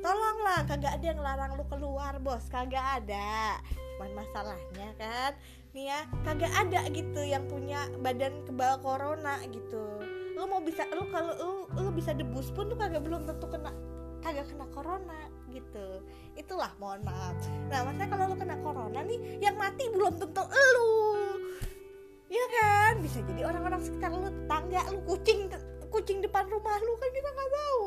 [0.00, 2.46] Tolonglah kagak ada yang larang lu keluar bos.
[2.48, 3.58] Kagak ada.
[3.98, 5.32] Cuman masalahnya kan
[5.72, 11.04] nih ya kagak ada gitu yang punya badan kebal corona gitu lu mau bisa lu
[11.12, 13.72] kalau lu, lu bisa debus pun lu kagak belum tentu kena
[14.22, 16.00] kagak kena corona gitu.
[16.38, 17.36] Itulah mohon maaf.
[17.68, 20.92] Nah maksudnya kalau lu kena corona nih yang mati belum tentu lu
[22.32, 22.92] ya kan?
[23.04, 25.52] Bisa jadi orang-orang sekitar lu tetangga lu kucing
[25.92, 27.86] kucing depan rumah lu kan kita nggak tahu.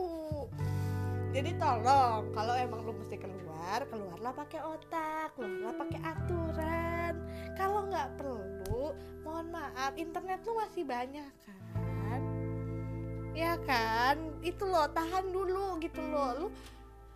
[1.35, 7.13] Jadi tolong kalau emang lu mesti keluar keluarlah pakai otak keluarlah pakai aturan.
[7.57, 8.93] Kalau nggak perlu
[9.25, 11.84] mohon maaf internet lu masih banyak kan
[13.35, 14.15] ya kan?
[14.39, 16.31] Itu loh tahan dulu gitu loh.
[16.39, 16.47] Lu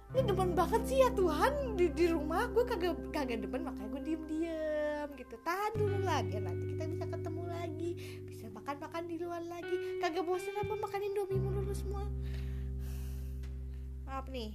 [0.09, 2.51] ini demen banget sih ya Tuhan di, di rumah.
[2.51, 5.35] Gue kagak kagak demen makanya gue diem diem gitu.
[5.41, 7.91] Tahan dulu lah biar nanti kita bisa ketemu lagi.
[8.27, 9.75] Bisa makan makan di luar lagi.
[10.03, 12.03] Kagak bosan apa makan indomie mulu lu semua?
[14.03, 14.51] Maaf nih.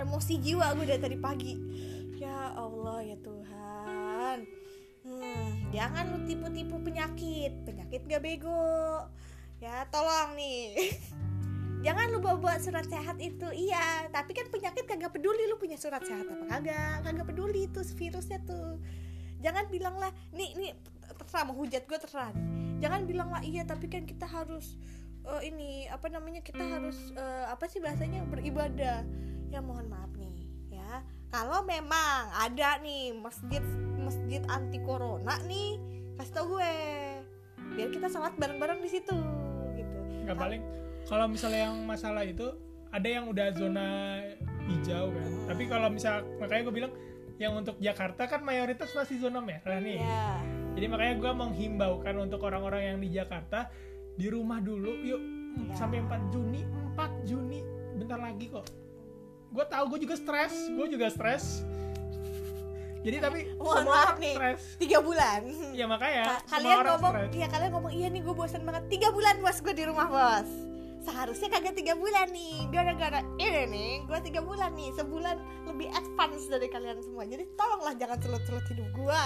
[0.00, 1.54] Emosi jiwa gue dari tadi pagi.
[2.16, 3.59] Ya Allah ya Tuhan
[5.70, 7.52] jangan lu tipu-tipu penyakit.
[7.66, 9.06] Penyakit gak bego.
[9.58, 10.94] Ya tolong nih.
[11.86, 13.48] Jangan lu bawa-bawa surat sehat itu.
[13.56, 17.08] Iya tapi kan penyakit kagak peduli lu punya surat sehat apa kagak.
[17.08, 18.76] Kagak peduli itu virusnya tuh.
[19.40, 20.72] Jangan bilang lah nih nih
[21.16, 22.32] terserah mau hujat gue terserah
[22.80, 24.80] jangan bilang lah iya tapi kan kita harus
[25.28, 29.04] eh, ini apa namanya kita harus eh, apa sih bahasanya beribadah.
[29.52, 31.04] Ya mohon maaf nih ya.
[31.30, 33.62] Kalau memang ada nih masjid
[34.00, 35.76] masjid anti corona nih
[36.16, 36.72] kasih tau gue.
[37.76, 39.16] Biar kita sholat bareng-bareng di situ
[39.76, 39.98] gitu.
[40.26, 40.62] Nggak paling
[41.06, 42.50] kalau misalnya yang masalah itu
[42.90, 43.88] ada yang udah zona
[44.66, 45.30] hijau kan.
[45.48, 46.92] Tapi kalau misal makanya gue bilang
[47.40, 50.00] yang untuk Jakarta kan mayoritas masih zona merah nih.
[50.02, 50.36] Ya
[50.70, 53.68] jadi makanya gue menghimbaukan untuk orang-orang yang di Jakarta
[54.14, 55.74] di rumah dulu yuk Ya.
[55.74, 56.62] sampai 4 Juni
[56.94, 57.58] 4 Juni
[57.98, 58.70] bentar lagi kok.
[59.50, 61.66] Gue tahu gue juga stres gue juga stres
[63.00, 64.34] jadi tapi Mohon semua maaf nih.
[64.76, 65.40] tiga bulan.
[65.72, 68.82] Ya makanya Ka- kalian ngomong iya kalian ngomong iya nih gue bosan banget.
[68.88, 70.48] Tiga bulan bos gue di rumah bos.
[71.00, 72.68] Seharusnya kagak tiga bulan nih.
[72.68, 73.92] Gara-gara ini nih.
[74.04, 74.92] Gue tiga bulan nih.
[74.92, 77.24] Sebulan lebih advance dari kalian semua.
[77.24, 79.22] Jadi tolonglah jangan celut-celut hidup gue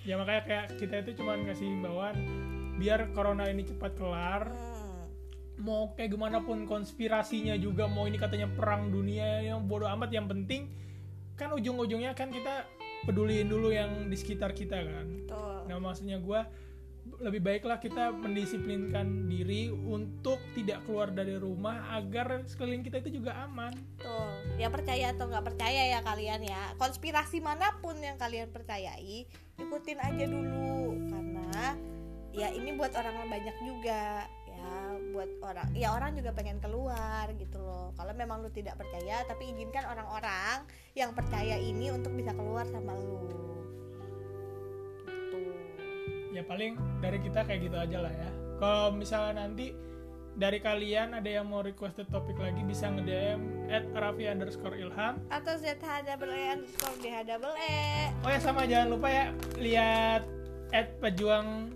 [0.00, 2.16] ya makanya kayak kita itu cuma ngasih himbauan
[2.78, 5.04] biar corona ini cepat kelar Hmm.
[5.60, 10.24] mau kayak gimana pun konspirasinya juga mau ini katanya perang dunia yang bodoh amat yang
[10.24, 10.70] penting
[11.38, 12.66] kan ujung-ujungnya kan kita
[13.06, 15.06] peduliin dulu yang di sekitar kita kan.
[15.30, 16.40] Tuh nah maksudnya gue
[17.24, 23.38] lebih baiklah kita mendisiplinkan diri untuk tidak keluar dari rumah agar sekeliling kita itu juga
[23.48, 23.72] aman.
[23.96, 26.74] Tuh ya percaya atau nggak percaya ya kalian ya.
[26.76, 29.24] Konspirasi mana pun yang kalian percayai
[29.56, 30.98] ikutin aja dulu.
[31.08, 31.78] Karena
[32.34, 34.28] ya ini buat orang banyak juga
[35.12, 37.90] buat buat orang ya orang juga pengen keluar gitu loh.
[37.98, 40.62] Kalau memang lu tidak percaya tapi izinkan orang-orang
[40.94, 43.18] yang percaya ini untuk bisa keluar sama lu.
[43.26, 43.36] Gitu.
[46.38, 48.30] Ya paling dari kita kayak gitu aja lah ya.
[48.62, 49.74] Kalau misalnya nanti
[50.38, 55.18] dari kalian ada yang mau requested topik lagi bisa nge-DM at Raffi underscore Ilham.
[55.34, 57.78] Atau ZH double E underscore DH double E.
[58.22, 58.62] Oh ya sama.
[58.70, 60.22] Jangan lupa ya lihat
[60.70, 61.74] at pejuang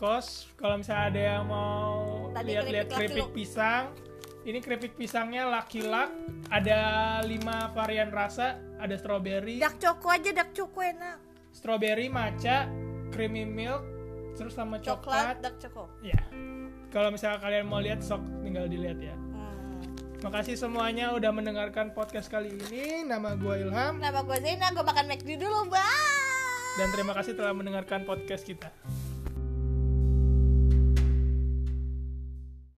[0.00, 1.96] kos kalau misalnya ada yang mau
[2.34, 3.92] lihat-lihat keripik pisang
[4.42, 5.70] ini keripik pisangnya Luck
[6.50, 6.80] ada
[7.22, 9.62] lima varian rasa ada strawberry.
[9.62, 11.22] Dark choco aja dark choco enak.
[11.54, 12.66] Strawberry matcha
[13.14, 13.86] creamy milk
[14.34, 15.46] terus sama coklat coklat.
[15.46, 16.18] Dark choco ya
[16.90, 19.14] kalau misalnya kalian mau lihat sok tinggal dilihat ya.
[19.14, 19.78] Hmm.
[20.26, 23.06] makasih semuanya udah mendengarkan podcast kali ini.
[23.06, 24.02] Nama gue Ilham.
[24.02, 26.22] Nama gue Zena gue makan McD dulu bye
[26.80, 28.72] dan terima kasih telah mendengarkan podcast kita